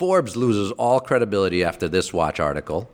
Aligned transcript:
Forbes 0.00 0.34
loses 0.34 0.72
all 0.78 0.98
credibility 0.98 1.62
after 1.62 1.86
this 1.86 2.10
watch 2.10 2.40
article. 2.40 2.88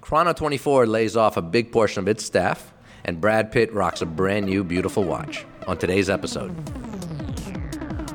Chrono 0.00 0.32
24 0.32 0.88
lays 0.88 1.16
off 1.16 1.36
a 1.36 1.40
big 1.40 1.70
portion 1.70 2.00
of 2.00 2.08
its 2.08 2.24
staff, 2.24 2.74
and 3.04 3.20
Brad 3.20 3.52
Pitt 3.52 3.72
rocks 3.72 4.02
a 4.02 4.06
brand 4.06 4.46
new 4.46 4.64
beautiful 4.64 5.04
watch. 5.04 5.44
On 5.68 5.78
today's 5.78 6.10
episode, 6.10 6.52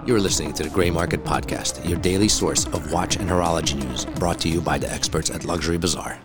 you're 0.05 0.19
listening 0.19 0.51
to 0.55 0.63
the 0.63 0.69
Grey 0.69 0.89
Market 0.89 1.23
Podcast, 1.23 1.87
your 1.87 1.97
daily 1.99 2.27
source 2.27 2.65
of 2.65 2.91
watch 2.91 3.15
and 3.15 3.29
horology 3.29 3.75
news, 3.75 4.03
brought 4.03 4.41
to 4.41 4.49
you 4.49 4.59
by 4.59 4.77
the 4.77 4.91
experts 4.91 5.29
at 5.29 5.45
Luxury 5.45 5.77
Bazaar. 5.77 6.19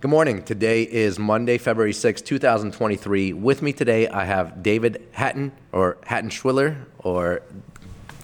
Good 0.00 0.10
morning. 0.10 0.42
Today 0.42 0.82
is 0.82 1.20
Monday, 1.20 1.56
February 1.56 1.92
6, 1.92 2.20
2023. 2.20 3.32
With 3.32 3.62
me 3.62 3.72
today, 3.72 4.08
I 4.08 4.24
have 4.24 4.60
David 4.64 5.06
Hatten, 5.12 5.52
or 5.70 5.98
Hatten 6.04 6.30
Schwiller, 6.30 6.84
or 6.98 7.42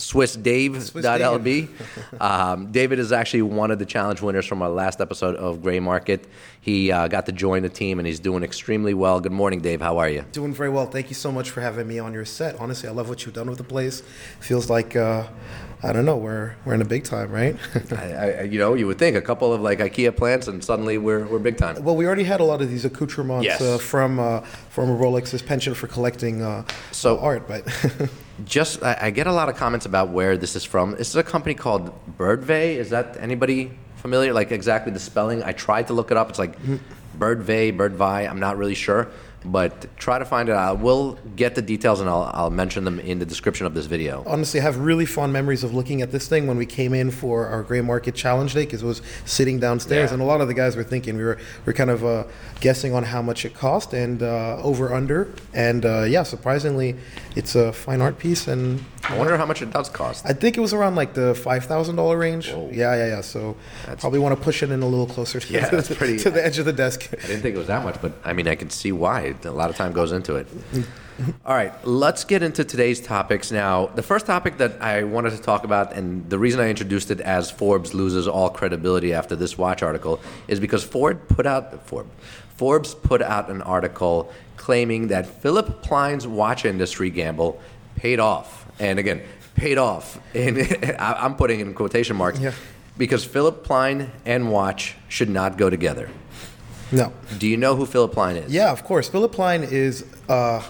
Swiss 0.04 0.36
Dave. 0.36 0.82
Swiss 0.82 1.04
LB. 1.04 1.68
um, 2.20 2.70
David 2.70 2.98
is 2.98 3.10
actually 3.10 3.42
one 3.42 3.70
of 3.70 3.78
the 3.78 3.86
challenge 3.86 4.20
winners 4.20 4.44
from 4.44 4.60
our 4.60 4.68
last 4.68 5.00
episode 5.00 5.34
of 5.36 5.62
Gray 5.62 5.80
Market. 5.80 6.26
He 6.60 6.92
uh, 6.92 7.08
got 7.08 7.26
to 7.26 7.32
join 7.32 7.62
the 7.62 7.68
team 7.68 7.98
and 7.98 8.06
he's 8.06 8.20
doing 8.20 8.42
extremely 8.42 8.92
well. 8.92 9.20
Good 9.20 9.32
morning, 9.32 9.60
Dave. 9.60 9.80
How 9.80 9.98
are 9.98 10.08
you? 10.08 10.24
Doing 10.32 10.52
very 10.52 10.68
well. 10.68 10.86
Thank 10.86 11.08
you 11.08 11.14
so 11.14 11.32
much 11.32 11.50
for 11.50 11.62
having 11.62 11.88
me 11.88 11.98
on 11.98 12.12
your 12.12 12.26
set. 12.26 12.56
Honestly, 12.60 12.88
I 12.88 12.92
love 12.92 13.08
what 13.08 13.24
you've 13.24 13.34
done 13.34 13.48
with 13.48 13.58
the 13.58 13.64
place. 13.64 14.02
Feels 14.40 14.68
like 14.68 14.94
uh, 14.94 15.26
I 15.84 15.92
don't 15.92 16.04
know, 16.06 16.16
we're 16.16 16.54
we're 16.64 16.74
in 16.74 16.80
a 16.82 16.84
big 16.86 17.04
time, 17.04 17.30
right? 17.30 17.56
I, 17.92 18.12
I, 18.40 18.42
you 18.42 18.58
know, 18.58 18.74
you 18.74 18.86
would 18.86 18.98
think 18.98 19.16
a 19.16 19.20
couple 19.22 19.52
of 19.52 19.60
like 19.60 19.78
IKEA 19.80 20.16
plants 20.16 20.48
and 20.48 20.64
suddenly 20.64 20.96
we're, 20.98 21.24
we're 21.26 21.38
big 21.38 21.56
time. 21.58 21.82
well, 21.84 21.94
we 21.94 22.06
already 22.06 22.24
had 22.24 22.40
a 22.40 22.44
lot 22.44 22.62
of 22.62 22.68
these 22.70 22.84
accoutrements 22.84 23.44
Yes. 23.44 23.60
uh, 23.60 23.78
from 23.78 24.18
uh, 24.18 24.40
from 24.70 24.88
Rolex's 24.98 25.42
penchant 25.42 25.76
for 25.76 25.86
collecting 25.86 26.42
uh, 26.42 26.64
So- 26.92 27.18
art, 27.18 27.46
but 27.46 27.62
Just, 28.44 28.82
I, 28.82 28.98
I 29.00 29.10
get 29.10 29.28
a 29.28 29.32
lot 29.32 29.48
of 29.48 29.54
comments 29.54 29.86
about 29.86 30.08
where 30.08 30.36
this 30.36 30.56
is 30.56 30.64
from. 30.64 30.90
This 30.96 31.08
is 31.10 31.14
a 31.16 31.22
company 31.22 31.54
called 31.54 31.92
Birdvey. 32.18 32.74
Is 32.82 32.90
that 32.90 33.16
anybody 33.20 33.70
familiar? 33.94 34.32
Like 34.32 34.50
exactly 34.50 34.92
the 34.92 34.98
spelling? 34.98 35.40
I 35.44 35.52
tried 35.52 35.86
to 35.86 35.92
look 35.92 36.10
it 36.10 36.16
up. 36.16 36.30
It's 36.30 36.38
like 36.40 36.58
Birdvey, 37.16 37.76
Birdvey. 37.76 38.28
I'm 38.28 38.40
not 38.40 38.56
really 38.58 38.74
sure, 38.74 39.06
but 39.44 39.86
try 39.98 40.18
to 40.18 40.24
find 40.24 40.48
it 40.48 40.54
out. 40.54 40.78
We'll 40.78 41.18
get 41.36 41.54
the 41.54 41.62
details 41.62 42.00
and 42.00 42.08
I'll, 42.08 42.30
I'll 42.32 42.50
mention 42.50 42.84
them 42.84 42.98
in 43.00 43.18
the 43.18 43.26
description 43.26 43.66
of 43.66 43.74
this 43.74 43.86
video. 43.86 44.22
honestly, 44.26 44.60
I 44.60 44.62
have 44.62 44.78
really 44.78 45.06
fond 45.06 45.32
memories 45.32 45.62
of 45.64 45.74
looking 45.74 46.00
at 46.02 46.10
this 46.10 46.28
thing 46.28 46.46
when 46.46 46.56
we 46.56 46.66
came 46.66 46.94
in 46.94 47.10
for 47.10 47.46
our 47.46 47.62
Gray 47.62 47.80
Market 47.82 48.14
Challenge 48.14 48.52
Day 48.54 48.64
because 48.64 48.82
it 48.82 48.86
was 48.86 49.02
sitting 49.26 49.60
downstairs, 49.60 50.10
Yeah. 50.10 50.14
and 50.14 50.22
a 50.22 50.24
lot 50.24 50.40
of 50.40 50.48
the 50.48 50.54
guys 50.54 50.76
were 50.76 50.84
thinking 50.84 51.16
we 51.16 51.24
were 51.24 51.38
we 51.66 51.70
are 51.70 51.74
kind 51.74 51.90
of 51.90 52.04
uh, 52.04 52.24
guessing 52.60 52.94
on 52.94 53.02
how 53.04 53.20
much 53.22 53.44
it 53.44 53.54
cost 53.54 53.92
and 53.92 54.22
uh, 54.22 54.56
over 54.62 54.94
under, 54.94 55.28
and 55.52 55.84
uh, 55.84 56.02
yeah, 56.04 56.22
surprisingly, 56.22 56.96
it's 57.36 57.54
a 57.54 57.72
fine 57.72 58.00
art 58.00 58.18
piece, 58.18 58.46
and 58.48 58.84
I 59.08 59.18
wonder 59.18 59.36
how 59.36 59.46
much 59.46 59.60
it 59.62 59.70
does 59.72 59.88
cost. 59.88 60.24
I 60.24 60.32
think 60.32 60.56
it 60.56 60.60
was 60.60 60.72
around 60.72 60.94
like 60.94 61.14
the 61.14 61.34
five 61.34 61.64
thousand 61.64 61.96
dollar 61.96 62.16
range. 62.16 62.50
Whoa. 62.50 62.70
Yeah, 62.72 62.94
yeah, 62.94 63.06
yeah. 63.08 63.20
So 63.20 63.56
I 63.88 63.94
probably 63.96 64.18
want 64.20 64.36
to 64.38 64.42
push 64.42 64.62
it 64.62 64.70
in 64.70 64.82
a 64.82 64.86
little 64.86 65.06
closer 65.06 65.40
to, 65.40 65.52
Yeah, 65.52 65.68
that's 65.68 65.94
pretty- 65.94 66.18
to 66.24 66.30
the 66.30 66.44
edge 66.44 66.58
of 66.58 66.64
the 66.64 66.72
desk. 66.72 67.08
I 67.12 67.26
didn't 67.26 67.42
think 67.42 67.54
it 67.56 67.58
was 67.58 67.66
that 67.66 67.82
much, 67.84 68.00
but 68.00 68.12
I 68.24 68.32
mean, 68.32 68.46
I 68.48 68.54
can 68.54 68.70
see 68.70 68.92
why. 68.92 69.34
A 69.44 69.50
lot 69.50 69.70
of 69.70 69.76
time 69.76 69.92
goes 69.92 70.12
into 70.12 70.36
it. 70.36 70.46
All 71.46 71.54
right, 71.54 71.72
let's 71.86 72.24
get 72.24 72.42
into 72.42 72.64
today's 72.64 73.00
topics 73.00 73.52
now. 73.52 73.86
The 73.86 74.02
first 74.02 74.26
topic 74.26 74.56
that 74.58 74.82
I 74.82 75.04
wanted 75.04 75.30
to 75.30 75.38
talk 75.40 75.62
about, 75.62 75.92
and 75.92 76.28
the 76.28 76.40
reason 76.40 76.60
I 76.60 76.68
introduced 76.68 77.08
it 77.12 77.20
as 77.20 77.52
Forbes 77.52 77.94
loses 77.94 78.26
all 78.26 78.50
credibility 78.50 79.12
after 79.12 79.36
this 79.36 79.56
watch 79.56 79.80
article, 79.84 80.18
is 80.48 80.58
because 80.58 80.82
Ford 80.82 81.28
put 81.28 81.46
out 81.46 81.86
Ford, 81.86 82.06
Forbes 82.56 82.94
put 82.96 83.22
out 83.22 83.48
an 83.48 83.62
article 83.62 84.32
claiming 84.56 85.08
that 85.08 85.26
Philip 85.26 85.82
Plein's 85.82 86.26
watch 86.26 86.64
industry 86.64 87.10
gamble 87.10 87.60
paid 87.96 88.20
off, 88.20 88.66
and 88.78 88.98
again, 88.98 89.22
paid 89.54 89.78
off. 89.78 90.18
And 90.34 90.58
I'm 90.98 91.36
putting 91.36 91.60
in 91.60 91.74
quotation 91.74 92.16
marks 92.16 92.40
Yeah. 92.40 92.52
because 92.98 93.24
Philip 93.24 93.64
Plein 93.64 94.10
and 94.24 94.50
watch 94.50 94.96
should 95.08 95.28
not 95.30 95.56
go 95.58 95.70
together. 95.70 96.08
No. 96.92 97.12
Do 97.38 97.46
you 97.48 97.56
know 97.56 97.74
who 97.76 97.86
Philip 97.86 98.12
Plein 98.12 98.36
is? 98.36 98.52
Yeah, 98.52 98.70
of 98.70 98.84
course. 98.84 99.08
Philip 99.08 99.32
Plein 99.32 99.62
is 99.64 100.04
uh, 100.28 100.62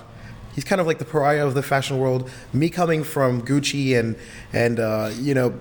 he's 0.55 0.65
kind 0.65 0.81
of 0.81 0.87
like 0.87 0.99
the 0.99 1.05
pariah 1.05 1.47
of 1.47 1.55
the 1.55 1.63
fashion 1.63 1.99
world. 1.99 2.31
Me 2.53 2.71
coming 2.71 3.05
from 3.05 3.43
Gucci 3.43 3.99
and 3.99 4.17
and 4.53 4.81
uh, 4.81 5.11
you 5.19 5.35
know 5.35 5.59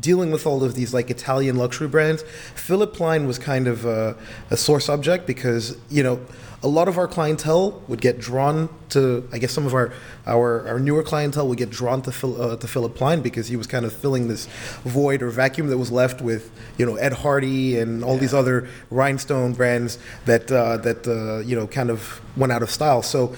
dealing 0.00 0.30
with 0.30 0.46
all 0.46 0.64
of 0.64 0.74
these 0.74 0.92
like 0.92 1.10
Italian 1.10 1.56
luxury 1.56 1.88
brands, 1.88 2.22
Philip 2.54 2.94
Plein 2.94 3.26
was 3.26 3.38
kind 3.38 3.66
of 3.66 3.84
a, 3.84 4.16
a 4.50 4.56
sore 4.56 4.80
subject 4.80 5.26
because 5.26 5.76
you 5.88 6.02
know 6.02 6.20
a 6.62 6.68
lot 6.68 6.88
of 6.88 6.98
our 6.98 7.06
clientele 7.06 7.82
would 7.86 8.00
get 8.00 8.18
drawn 8.18 8.68
to 8.88 9.28
I 9.32 9.38
guess 9.38 9.52
some 9.52 9.66
of 9.66 9.74
our 9.74 9.92
our, 10.26 10.66
our 10.66 10.80
newer 10.80 11.02
clientele 11.02 11.46
would 11.48 11.58
get 11.58 11.70
drawn 11.70 12.02
to 12.02 12.12
Phil, 12.12 12.40
uh, 12.40 12.56
to 12.56 12.66
Philip 12.66 12.94
Plein 12.94 13.20
because 13.20 13.48
he 13.48 13.56
was 13.56 13.66
kind 13.66 13.84
of 13.84 13.92
filling 13.92 14.28
this 14.28 14.46
void 14.82 15.22
or 15.22 15.30
vacuum 15.30 15.68
that 15.68 15.78
was 15.78 15.92
left 15.92 16.20
with 16.20 16.50
you 16.78 16.86
know 16.86 16.96
Ed 16.96 17.12
Hardy 17.12 17.78
and 17.78 18.02
all 18.02 18.16
these 18.16 18.34
other 18.34 18.68
rhinestone 18.90 19.52
brands 19.52 19.98
that 20.24 20.50
uh, 20.50 20.78
that 20.78 21.06
uh, 21.06 21.38
you 21.46 21.54
know 21.54 21.66
kind 21.66 21.90
of 21.90 22.20
went 22.36 22.52
out 22.52 22.62
of 22.62 22.70
style. 22.70 23.02
So. 23.02 23.34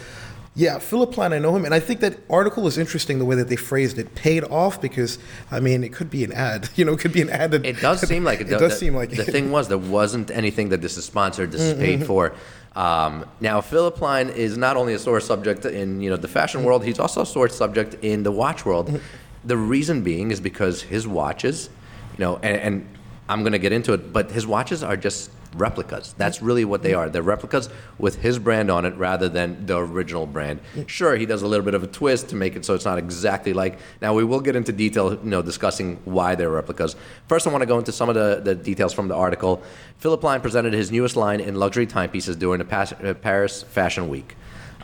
Yeah, 0.58 0.80
Philip 0.80 1.12
Plein, 1.12 1.32
I 1.32 1.38
know 1.38 1.54
him, 1.54 1.64
and 1.64 1.72
I 1.72 1.78
think 1.78 2.00
that 2.00 2.19
article 2.28 2.66
is 2.66 2.78
interesting 2.78 3.20
the 3.20 3.24
way 3.24 3.36
that 3.36 3.46
they 3.48 3.54
phrased 3.54 3.96
it. 3.96 4.16
Paid 4.16 4.42
off 4.42 4.80
because, 4.80 5.20
I 5.52 5.60
mean, 5.60 5.84
it 5.84 5.92
could 5.92 6.10
be 6.10 6.24
an 6.24 6.32
ad. 6.32 6.69
You 6.76 6.84
know, 6.84 6.94
it 6.94 6.98
could 6.98 7.12
be 7.12 7.22
an 7.22 7.30
ad. 7.30 7.52
That, 7.52 7.64
It 7.64 7.80
does 7.80 8.00
seem 8.00 8.24
like 8.24 8.41
it. 8.42 8.48
it 8.48 8.58
does 8.58 8.72
the- 8.72 8.78
seem 8.78 8.96
like 8.96 9.10
the 9.10 9.22
it. 9.22 9.30
thing 9.30 9.52
was 9.52 9.69
there 9.69 9.78
wasn't 9.78 10.32
anything 10.32 10.70
that 10.70 10.82
this 10.82 10.96
is 10.96 11.04
sponsored. 11.04 11.52
This 11.52 11.60
is 11.60 11.74
mm-hmm, 11.74 11.80
paid 11.80 11.98
mm-hmm. 12.00 12.06
for. 12.06 12.34
Um, 12.74 13.24
now, 13.41 13.60
Philip 13.60 13.94
Plein 13.94 14.30
is 14.30 14.58
not 14.58 14.76
only 14.76 14.94
a 14.94 14.98
sore 14.98 15.20
subject 15.20 15.64
in 15.64 16.00
you 16.00 16.10
know 16.10 16.16
the 16.16 16.28
fashion 16.28 16.64
world. 16.64 16.84
He's 16.84 16.98
also 16.98 17.22
a 17.22 17.26
sore 17.26 17.48
subject 17.48 17.94
in 18.02 18.25
the 18.25 18.32
watch 18.32 18.66
world. 18.66 18.88
Mm-hmm. 18.88 18.98
the 19.44 19.56
reason 19.56 20.02
being 20.02 20.32
is 20.32 20.40
because 20.40 20.82
his 20.82 21.06
watches, 21.06 21.70
you 22.16 22.25
know, 22.25 22.36
and, 22.42 22.56
and 22.56 22.88
I'm 23.28 23.40
going 23.42 23.52
to 23.52 23.60
get 23.60 23.72
into 23.72 23.92
it, 23.92 24.12
but 24.12 24.32
his 24.32 24.44
watches 24.44 24.82
are 24.82 24.96
just 24.96 25.30
replicas. 25.54 26.14
That's 26.16 26.42
really 26.42 26.64
what 26.64 26.82
they 26.82 26.94
are. 26.94 27.09
They're 27.09 27.22
replicas 27.22 27.69
with 27.98 28.16
his 28.16 28.38
brand 28.38 28.70
on 28.70 28.84
it 28.84 28.94
rather 28.97 29.28
than 29.28 29.66
the 29.66 29.78
original 29.78 30.26
brand. 30.26 30.60
Sure, 30.86 31.16
he 31.16 31.26
does 31.26 31.42
a 31.42 31.47
little 31.47 31.64
bit 31.64 31.75
of 31.75 31.82
a 31.82 31.86
twist 31.86 32.28
to 32.31 32.36
make 32.36 32.56
it 32.56 32.64
so 32.64 32.75
it's 32.75 32.84
not 32.84 32.98
exactly 32.98 33.53
like. 33.53 33.78
Now 34.00 34.14
we 34.14 34.25
will 34.25 34.41
get 34.41 34.56
into 34.56 34.72
detail, 34.72 35.12
you 35.12 35.31
know, 35.31 35.42
discussing 35.42 35.98
why 36.04 36.34
they're 36.34 36.50
replicas. 36.50 36.97
First, 37.26 37.47
I 37.47 37.50
want 37.50 37.62
to 37.62 37.66
go 37.66 37.78
into 37.78 37.92
some 37.92 38.08
of 38.08 38.14
the, 38.14 38.41
the 38.42 38.54
details 38.54 38.92
from 38.92 39.08
the 39.08 39.14
article. 39.14 39.62
Philip 39.98 40.20
Plein 40.20 40.41
presented 40.41 40.72
his 40.72 40.91
newest 40.91 41.16
line 41.16 41.41
in 41.41 41.54
luxury 41.54 41.87
timepieces 41.87 42.37
during 42.37 42.64
the 42.64 42.76
uh, 42.76 43.14
Paris 43.14 43.62
Fashion 43.62 44.08
Week. 44.08 44.37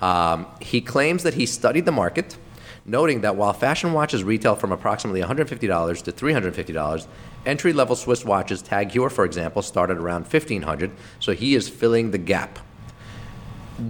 Um, 0.03 0.47
he 0.61 0.81
claims 0.81 1.23
that 1.23 1.35
he 1.35 1.47
studied 1.47 1.85
the 1.85 1.93
market 1.93 2.37
noting 2.85 3.23
that 3.23 3.37
while 3.37 3.53
fashion 3.53 3.93
watches 3.93 4.23
retail 4.23 4.55
from 4.55 4.73
approximately 4.73 5.23
$150 5.23 6.03
to 6.03 6.13
$350, 6.13 7.07
entry-level 7.47 7.97
Swiss 7.97 8.25
watches, 8.25 8.63
Tag 8.63 8.91
Heuer, 8.91 9.11
for 9.11 9.25
example, 9.25 9.63
started 9.63 9.99
around 9.99 10.23
1,500. 10.23 10.91
So 11.21 11.33
he 11.33 11.55
is 11.55 11.69
filling 11.69 12.11
the 12.11 12.19
gap. 12.19 12.59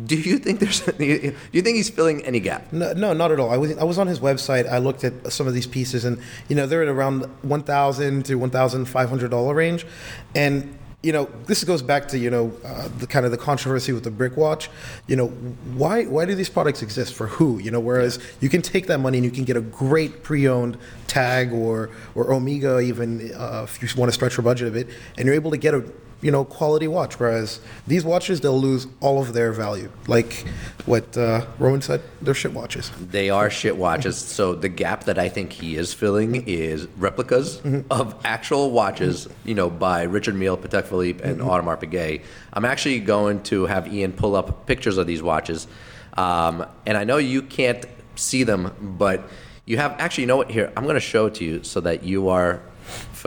Do 0.06 0.16
you 0.16 0.38
think 0.38 0.60
there's? 0.60 0.81
Do 0.98 1.04
you 1.04 1.62
think 1.62 1.76
he's 1.76 1.91
filling 1.91 2.25
any 2.25 2.41
gap? 2.41 2.72
No, 2.72 2.94
no, 2.94 3.12
not 3.12 3.31
at 3.31 3.38
all. 3.38 3.50
I 3.50 3.59
was 3.59 3.76
I 3.76 3.84
was 3.84 3.98
on 3.98 4.06
his 4.06 4.19
website. 4.19 4.66
I 4.66 4.78
looked 4.78 5.04
at 5.04 5.31
some 5.31 5.47
of 5.47 5.53
these 5.53 5.66
pieces, 5.66 6.06
and 6.06 6.19
you 6.48 6.56
know 6.56 6.66
they're 6.66 6.82
at 6.82 6.88
around 6.88 7.25
one 7.42 7.62
thousand 7.62 8.25
to 8.25 8.37
one 8.37 8.48
thousand 8.48 8.87
five 8.87 9.10
hundred 9.10 9.31
dollar 9.31 9.54
range, 9.54 9.86
and 10.34 10.78
you 11.04 11.12
know 11.12 11.28
this 11.47 11.62
goes 11.65 11.82
back 11.82 12.09
to 12.09 12.19
you 12.19 12.31
know 12.31 12.53
uh, 12.65 12.88
the 12.98 13.06
kind 13.06 13.26
of 13.26 13.31
the 13.31 13.38
controversy 13.38 13.92
with 13.92 14.04
the 14.04 14.10
brick 14.10 14.37
watch. 14.37 14.70
You 15.06 15.16
know 15.16 15.28
why 15.28 16.04
why 16.04 16.25
do 16.25 16.34
these 16.34 16.48
products 16.48 16.82
exist 16.82 17.15
for 17.15 17.26
who? 17.26 17.59
You 17.59 17.70
know 17.70 17.81
whereas 17.81 18.19
you 18.41 18.48
can 18.48 18.62
take 18.62 18.87
that 18.87 18.98
money 18.98 19.19
and 19.19 19.25
you 19.25 19.31
can 19.31 19.44
get 19.44 19.56
a 19.56 19.60
great 19.60 20.22
pre-owned 20.22 20.78
tag 21.06 21.53
or 21.53 21.91
or 22.15 22.32
Omega 22.32 22.81
even 22.81 23.32
uh, 23.34 23.62
if 23.65 23.82
you 23.82 23.88
want 24.00 24.09
to 24.09 24.15
stretch 24.15 24.37
your 24.37 24.44
budget 24.44 24.69
a 24.69 24.70
bit, 24.70 24.88
and 25.19 25.26
you're 25.26 25.34
able 25.34 25.50
to 25.50 25.59
get 25.59 25.75
a 25.75 25.84
you 26.25 26.31
know 26.31 26.45
quality 26.45 26.89
watch. 26.89 27.21
Whereas 27.21 27.61
these 27.87 28.05
watches 28.05 28.41
they'll 28.41 28.59
lose 28.59 28.87
all 29.01 29.21
of 29.21 29.35
their 29.35 29.53
value, 29.53 29.93
like 30.09 30.45
what 30.87 31.17
uh, 31.17 31.47
Roman 31.59 31.83
said, 31.83 32.01
they're 32.23 32.35
shit 32.35 32.55
watches. 32.55 32.91
They 32.99 33.29
are 33.29 33.51
shit 33.51 33.77
watches. 33.77 34.17
So 34.17 34.55
the 34.55 34.71
gap 34.71 35.05
that 35.05 35.19
I 35.19 35.29
think 35.29 35.53
he 35.53 35.77
is 35.77 35.93
filling 35.93 36.45
is 36.47 36.89
replicas 36.97 37.61
of 37.91 38.17
actual 38.25 38.71
watches, 38.71 39.28
you 39.45 39.54
know, 39.54 39.69
by 39.69 40.04
Richard 40.04 40.34
Mille, 40.34 40.57
Patek 40.57 40.87
Philippe, 40.87 41.22
and 41.22 41.41
Audemars 41.41 41.81
Piguet. 41.81 42.22
I'm 42.54 42.65
actually 42.65 43.01
going 43.01 43.43
to 43.45 43.66
have 43.66 43.93
Ian 43.93 44.13
pull 44.13 44.34
up 44.34 44.66
pictures 44.66 44.97
of 44.97 45.07
these 45.07 45.22
watches, 45.22 45.69
um, 46.15 46.65
and 46.87 46.97
I 46.97 47.04
know 47.04 47.19
you 47.19 47.43
can't 47.43 47.84
see 48.16 48.45
them, 48.45 48.97
but 48.98 49.28
you 49.66 49.77
have 49.77 49.93
actually. 49.98 50.22
You 50.22 50.28
know 50.28 50.39
what? 50.39 50.51
Here, 50.51 50.72
I'm 50.75 50.84
going 50.84 50.95
to 50.95 51.01
show 51.01 51.27
it 51.27 51.34
to 51.37 51.45
you 51.45 51.63
so 51.65 51.81
that 51.81 52.03
you 52.03 52.31
are 52.31 52.63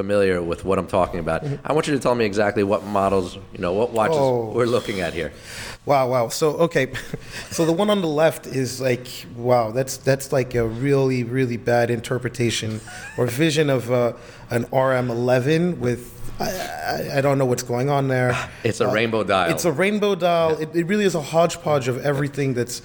familiar 0.02 0.44
with 0.44 0.64
what 0.64 0.78
I'm 0.78 0.86
talking 0.86 1.20
about. 1.20 1.44
I 1.66 1.74
want 1.74 1.88
you 1.88 1.94
to 1.96 2.00
tell 2.00 2.14
me 2.14 2.24
exactly 2.24 2.64
what 2.64 2.84
models, 2.86 3.36
you 3.54 3.60
know, 3.64 3.74
what 3.74 3.90
watches 3.92 4.18
Oh. 4.20 4.52
we're 4.58 4.68
looking 4.78 5.02
at 5.02 5.12
here. 5.20 5.32
Wow, 5.88 6.06
wow. 6.14 6.30
So 6.30 6.48
okay, 6.68 6.86
so 7.50 7.66
the 7.66 7.72
one 7.82 7.90
on 7.90 8.02
the 8.02 8.14
left 8.24 8.46
is 8.46 8.80
like 8.80 9.08
wow. 9.36 9.72
That's 9.72 9.98
that's 9.98 10.32
like 10.32 10.54
a 10.54 10.68
really 10.68 11.24
really 11.24 11.58
bad 11.58 11.90
interpretation 11.90 12.80
or 13.18 13.26
vision 13.26 13.70
of 13.72 13.92
uh, 13.92 14.14
an 14.52 14.66
RM11 14.66 15.80
with. 15.80 16.02
I, 16.40 17.18
I, 17.18 17.22
don't 17.22 17.40
know 17.40 17.48
what's 17.52 17.64
going 17.64 17.90
on 17.90 18.10
there. 18.10 18.32
It's 18.64 18.80
a 18.80 18.88
rainbow 18.88 19.24
dial. 19.24 19.50
It's 19.50 19.66
a 19.66 19.72
rainbow 19.72 20.14
dial. 20.14 20.52
It, 20.62 20.70
it 20.76 20.86
really 20.86 21.06
is 21.06 21.16
a 21.16 21.22
hodgepodge 21.34 21.88
of 21.88 21.98
everything 22.06 22.54
that's 22.54 22.84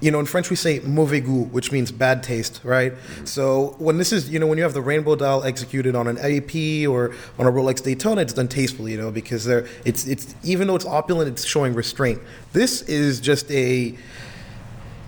you 0.00 0.10
know, 0.10 0.18
in 0.18 0.26
French 0.26 0.50
we 0.50 0.56
say 0.56 0.80
mauvais 0.80 1.20
goût, 1.20 1.50
which 1.50 1.72
means 1.72 1.92
bad 1.92 2.22
taste, 2.22 2.60
right? 2.64 2.94
So 3.24 3.76
when 3.78 3.98
this 3.98 4.12
is, 4.12 4.30
you 4.30 4.38
know, 4.38 4.46
when 4.46 4.56
you 4.58 4.64
have 4.64 4.74
the 4.74 4.80
rainbow 4.80 5.14
dial 5.14 5.44
executed 5.44 5.94
on 5.94 6.06
an 6.06 6.18
AP 6.18 6.88
or 6.88 7.14
on 7.38 7.46
a 7.46 7.52
Rolex 7.52 7.82
Daytona, 7.82 8.22
it's 8.22 8.32
done 8.32 8.48
tastefully, 8.48 8.92
you 8.92 8.98
know, 8.98 9.10
because 9.10 9.44
they're, 9.44 9.66
it's, 9.84 10.06
it's, 10.06 10.34
even 10.42 10.66
though 10.66 10.76
it's 10.76 10.86
opulent, 10.86 11.28
it's 11.28 11.44
showing 11.44 11.74
restraint. 11.74 12.20
This 12.52 12.82
is 12.82 13.20
just 13.20 13.50
a, 13.50 13.96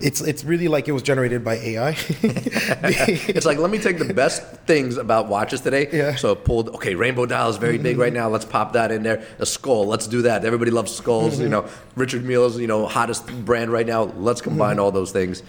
it's, 0.03 0.21
it's 0.21 0.43
really 0.43 0.67
like 0.67 0.87
it 0.87 0.91
was 0.91 1.01
generated 1.01 1.43
by 1.43 1.55
AI. 1.55 1.95
it's 2.09 3.45
like 3.45 3.57
let 3.57 3.69
me 3.71 3.79
take 3.79 3.97
the 3.97 4.13
best 4.13 4.43
things 4.65 4.97
about 4.97 5.27
watches 5.27 5.61
today. 5.61 5.87
Yeah. 5.91 6.15
So 6.15 6.35
pulled 6.35 6.69
okay, 6.75 6.95
rainbow 6.95 7.25
dial 7.25 7.49
is 7.49 7.57
very 7.57 7.77
big 7.77 7.97
right 7.97 8.13
now. 8.13 8.29
Let's 8.29 8.45
pop 8.45 8.73
that 8.73 8.91
in 8.91 9.03
there. 9.03 9.23
A 9.39 9.45
skull, 9.45 9.87
let's 9.87 10.07
do 10.07 10.23
that. 10.23 10.43
Everybody 10.45 10.71
loves 10.71 10.93
skulls. 10.93 11.39
You 11.39 11.45
mm-hmm. 11.45 11.51
know, 11.51 11.69
Richard 11.95 12.23
Mille's 12.25 12.59
you 12.59 12.67
know 12.67 12.85
hottest 12.85 13.27
brand 13.45 13.71
right 13.71 13.87
now. 13.87 14.03
Let's 14.03 14.41
combine 14.41 14.71
mm-hmm. 14.71 14.79
all 14.81 14.91
those 14.91 15.11
things. 15.11 15.41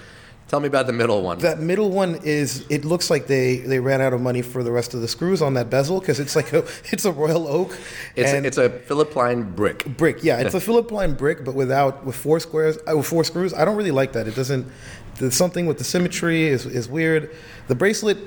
Tell 0.55 0.61
me 0.61 0.69
about 0.69 0.87
the 0.87 0.93
middle 0.93 1.21
one. 1.21 1.39
That 1.39 1.59
middle 1.59 1.91
one 1.91 2.21
is. 2.23 2.65
It 2.71 2.85
looks 2.85 3.11
like 3.11 3.27
they 3.27 3.57
they 3.57 3.81
ran 3.81 4.01
out 4.01 4.13
of 4.13 4.21
money 4.21 4.41
for 4.41 4.63
the 4.63 4.71
rest 4.71 4.95
of 4.95 5.01
the 5.01 5.09
screws 5.09 5.43
on 5.43 5.55
that 5.55 5.69
bezel 5.69 5.99
because 5.99 6.21
it's 6.21 6.37
like 6.37 6.53
a 6.53 6.59
it's 6.93 7.05
a 7.05 7.11
royal 7.11 7.49
oak. 7.49 7.77
it's 8.15 8.31
and 8.31 8.47
it's 8.47 8.57
a 8.57 8.71
Philip 8.71 9.11
Plein 9.11 9.43
brick. 9.43 9.85
brick. 9.97 10.23
Yeah, 10.23 10.39
it's 10.39 10.55
a 10.55 10.61
Philip 10.61 10.87
Plein 10.87 11.15
brick, 11.15 11.45
but 11.45 11.57
without 11.57 12.05
with 12.07 12.15
four 12.15 12.39
squares 12.39 12.79
uh, 12.89 12.97
with 12.97 13.05
four 13.05 13.25
screws. 13.25 13.53
I 13.53 13.65
don't 13.65 13.75
really 13.75 13.91
like 13.91 14.13
that. 14.13 14.29
It 14.29 14.37
doesn't. 14.37 14.71
There's 15.17 15.35
something 15.35 15.67
with 15.67 15.79
the 15.79 15.85
symmetry 15.85 16.45
is 16.45 16.67
is 16.67 16.89
weird. 16.89 17.35
The 17.67 17.75
bracelet, 17.75 18.19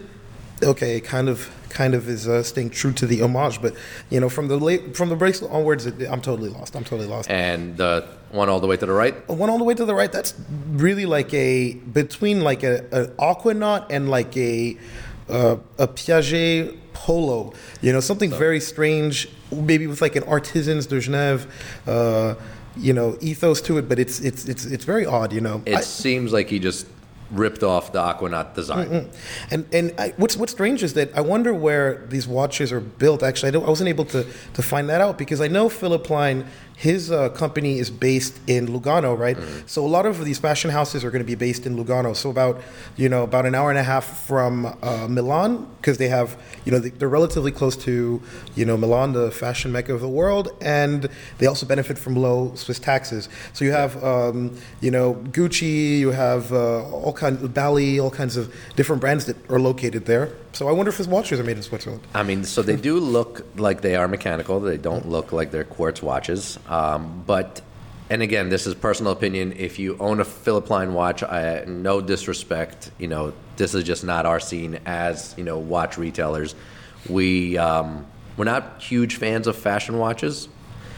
okay, 0.64 1.00
kind 1.02 1.30
of 1.30 1.50
kind 1.70 1.94
of 1.94 2.08
is 2.10 2.28
uh, 2.28 2.42
staying 2.42 2.70
true 2.72 2.92
to 2.94 3.06
the 3.06 3.22
homage, 3.22 3.62
but 3.62 3.76
you 4.10 4.20
know 4.20 4.30
from 4.30 4.48
the 4.48 4.58
late 4.58 4.96
from 4.96 5.10
the 5.10 5.16
bracelet 5.16 5.52
onwards, 5.52 5.86
it, 5.86 6.02
I'm 6.10 6.22
totally 6.22 6.50
lost. 6.50 6.76
I'm 6.76 6.84
totally 6.84 7.08
lost. 7.08 7.30
And 7.30 7.78
the 7.78 8.06
one 8.32 8.50
all 8.50 8.60
the 8.60 8.68
way 8.68 8.78
to 8.78 8.86
the 8.86 8.92
right. 8.94 9.14
One 9.30 9.50
all 9.50 9.58
the 9.58 9.64
way 9.64 9.74
to 9.74 9.86
the 9.86 9.96
right. 9.96 10.12
That's 10.12 10.34
really 10.72 11.06
like 11.06 11.34
a 11.34 11.74
between 11.76 12.42
like 12.42 12.64
a 12.64 12.84
an 12.92 13.08
aquanaut 13.20 13.88
and 13.90 14.10
like 14.10 14.36
a 14.38 14.78
uh, 15.30 15.58
a 15.78 15.88
Piaget 15.88 16.78
polo. 16.94 17.54
You 17.82 17.94
know, 17.94 18.00
something 18.00 18.32
very 18.32 18.60
strange. 18.60 19.30
Maybe 19.52 19.88
with 19.88 20.02
like 20.02 20.16
an 20.16 20.24
artisans 20.24 20.88
de 20.88 20.96
Genève. 20.98 21.48
Uh, 21.86 22.36
you 22.80 22.94
know, 22.94 23.18
ethos 23.22 23.60
to 23.62 23.78
it, 23.80 23.90
but 23.90 23.98
it's 23.98 24.20
it's 24.20 24.46
it's 24.48 24.66
it's 24.66 24.86
very 24.86 25.06
odd. 25.06 25.34
You 25.34 25.42
know, 25.42 25.64
It 25.66 25.76
I- 25.78 25.82
seems 25.82 26.32
like 26.32 26.50
he 26.50 26.60
just 26.60 26.86
ripped 27.32 27.64
off 27.64 27.92
the 27.92 28.00
Aquanaut 28.00 28.54
design. 28.54 29.10
and 29.52 29.66
and 29.74 29.94
I, 29.98 30.14
what's 30.18 30.38
what's 30.38 30.52
strange 30.52 30.84
is 30.84 30.94
that 30.94 31.16
I 31.16 31.22
wonder 31.22 31.54
where 31.54 32.06
these 32.08 32.28
watches 32.28 32.72
are 32.72 32.80
built. 32.80 33.24
Actually, 33.24 33.56
I, 33.56 33.60
I 33.60 33.70
wasn't 33.70 33.90
able 33.90 34.06
to 34.06 34.26
to 34.54 34.62
find 34.62 34.90
that 34.90 35.02
out 35.02 35.18
because 35.18 35.42
I 35.42 35.48
know 35.48 35.70
Philip 35.70 36.04
Plein, 36.04 36.46
his 36.78 37.10
uh, 37.10 37.30
company 37.30 37.80
is 37.80 37.90
based 37.90 38.40
in 38.46 38.68
Lugano, 38.68 39.18
right? 39.18 39.36
So 39.66 39.84
a 39.84 39.88
lot 39.88 40.06
of 40.06 40.24
these 40.24 40.38
fashion 40.38 40.70
houses 40.70 41.04
are 41.04 41.10
going 41.10 41.24
to 41.24 41.28
be 41.28 41.34
based 41.34 41.66
in 41.66 41.76
Lugano. 41.76 42.16
So 42.16 42.30
about 42.30 42.62
you 42.96 43.10
know 43.10 43.24
about 43.24 43.48
an 43.48 43.56
hour 43.56 43.72
and 43.72 43.80
a 43.80 43.84
half 43.84 44.28
from 44.28 44.78
uh, 44.84 45.08
Milan 45.10 45.68
because 45.78 45.98
they 45.98 46.08
have 46.08 46.40
you 46.66 46.72
know 46.72 46.78
they, 46.78 46.90
they're 46.90 47.10
relatively 47.10 47.52
close 47.52 47.76
to 47.78 48.22
you 48.54 48.64
know 48.64 48.78
Milan, 48.78 49.14
the 49.14 49.32
fashion 49.32 49.72
mecca 49.72 49.92
of 49.92 50.02
the 50.02 50.08
world, 50.08 50.50
and 50.62 51.10
they 51.40 51.48
also 51.48 51.66
benefit 51.66 51.98
from 51.98 52.16
low 52.16 52.54
Swiss 52.54 52.78
taxes. 52.78 53.28
So 53.54 53.66
you 53.66 53.72
have 53.72 54.02
um, 54.04 54.56
you 54.80 54.92
know 54.92 55.16
Gucci, 55.32 55.98
you 55.98 56.12
have 56.12 56.54
uh, 56.54 56.88
all 56.92 57.14
kinds 57.14 57.42
of 57.42 57.56
Bally, 57.56 58.00
all 58.00 58.12
kinds 58.12 58.38
of 58.38 58.54
different 58.76 59.02
brands 59.02 59.26
that 59.26 59.38
are 59.50 59.60
located 59.60 60.06
there. 60.06 60.30
So 60.58 60.68
I 60.68 60.72
wonder 60.72 60.90
if 60.90 60.98
his 60.98 61.08
watches 61.08 61.40
are 61.40 61.44
made 61.44 61.58
in 61.58 61.62
Switzerland. 61.62 62.02
I 62.16 62.24
mean, 62.24 62.44
so 62.44 62.64
they 62.64 62.78
do 62.78 63.00
look 63.00 63.46
like 63.58 63.82
they 63.82 63.96
are 63.96 64.08
mechanical. 64.08 64.60
They 64.60 64.78
don't 64.78 65.08
look 65.08 65.32
like 65.32 65.52
they're 65.52 65.64
quartz 65.64 66.02
watches. 66.02 66.58
Um, 66.68 67.24
but, 67.28 67.62
and 68.10 68.24
again, 68.24 68.50
this 68.50 68.66
is 68.66 68.74
personal 68.74 69.12
opinion. 69.12 69.54
If 69.56 69.78
you 69.78 69.96
own 70.00 70.20
a 70.20 70.26
Philip 70.26 70.66
Plein 70.66 70.96
watch, 70.96 71.22
I, 71.22 71.64
no 71.68 72.02
disrespect, 72.02 72.90
you 72.98 73.08
know, 73.08 73.34
this 73.58 73.76
is 73.76 73.84
just 73.84 74.04
not 74.04 74.26
our 74.26 74.40
scene 74.40 74.80
as 74.88 75.36
you 75.38 75.44
know 75.44 75.60
watch 75.60 76.00
retailers. 76.00 76.56
We 77.08 77.60
um, 77.60 78.08
we're 78.36 78.46
not 78.46 78.82
huge 78.82 79.18
fans 79.18 79.46
of 79.46 79.56
fashion 79.58 80.00
watches, 80.00 80.50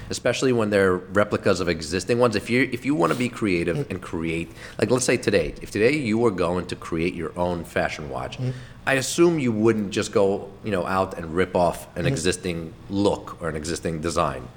especially 0.09 0.51
when 0.51 0.69
they're 0.69 0.95
replicas 0.95 1.59
of 1.59 1.69
existing 1.69 2.19
ones. 2.19 2.35
If 2.35 2.49
you 2.49 2.69
if 2.71 2.85
you 2.85 2.95
want 2.95 3.13
to 3.13 3.17
be 3.17 3.29
creative 3.29 3.77
mm-hmm. 3.77 3.91
and 3.91 4.01
create, 4.01 4.51
like 4.79 4.89
let's 4.91 5.05
say 5.05 5.17
today, 5.17 5.55
if 5.61 5.71
today 5.71 5.95
you 5.95 6.17
were 6.17 6.31
going 6.31 6.67
to 6.67 6.75
create 6.75 7.13
your 7.13 7.37
own 7.37 7.63
fashion 7.63 8.09
watch, 8.09 8.37
mm-hmm. 8.37 8.51
I 8.85 8.93
assume 8.93 9.39
you 9.39 9.51
wouldn't 9.51 9.91
just 9.91 10.11
go 10.11 10.49
you 10.63 10.71
know 10.71 10.85
out 10.85 11.17
and 11.17 11.35
rip 11.35 11.55
off 11.55 11.87
an 11.95 12.03
mm-hmm. 12.03 12.07
existing 12.07 12.73
look 12.89 13.41
or 13.41 13.49
an 13.49 13.55
existing 13.55 14.01
design. 14.01 14.47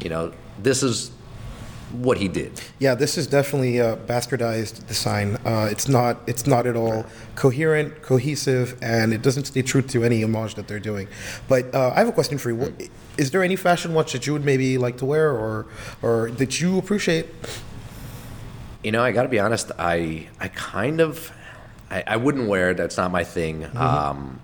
You 0.00 0.10
know, 0.10 0.32
this 0.58 0.82
is 0.82 1.10
what 1.92 2.18
he 2.18 2.28
did. 2.28 2.60
Yeah, 2.78 2.94
this 2.94 3.18
is 3.18 3.26
definitely 3.26 3.78
a 3.78 3.96
bastardized 3.96 4.86
design. 4.86 5.36
Uh, 5.44 5.68
it's 5.70 5.88
not. 5.88 6.20
It's 6.26 6.46
not 6.46 6.66
at 6.66 6.76
all 6.76 7.06
coherent, 7.34 8.02
cohesive, 8.02 8.78
and 8.82 9.12
it 9.12 9.22
doesn't 9.22 9.44
stay 9.46 9.62
true 9.62 9.82
to 9.82 10.04
any 10.04 10.22
homage 10.22 10.54
that 10.54 10.68
they're 10.68 10.78
doing. 10.80 11.08
But 11.48 11.74
uh, 11.74 11.92
I 11.94 11.98
have 11.98 12.08
a 12.08 12.12
question 12.12 12.38
for 12.38 12.50
you. 12.50 12.74
Is 13.18 13.30
there 13.30 13.42
any 13.42 13.56
fashion 13.56 13.94
watch 13.94 14.12
that 14.12 14.26
you 14.26 14.32
would 14.32 14.44
maybe 14.44 14.78
like 14.78 14.96
to 14.98 15.04
wear, 15.06 15.30
or 15.30 15.66
or 16.02 16.30
that 16.32 16.60
you 16.60 16.78
appreciate? 16.78 17.26
You 18.82 18.92
know, 18.92 19.02
I 19.02 19.12
got 19.12 19.24
to 19.24 19.28
be 19.28 19.38
honest. 19.38 19.72
I 19.78 20.28
I 20.38 20.48
kind 20.48 21.00
of 21.00 21.32
I, 21.90 22.04
I 22.06 22.16
wouldn't 22.16 22.48
wear 22.48 22.70
it. 22.70 22.76
That's 22.76 22.96
not 22.96 23.10
my 23.10 23.24
thing. 23.24 23.68
Um, 23.76 24.40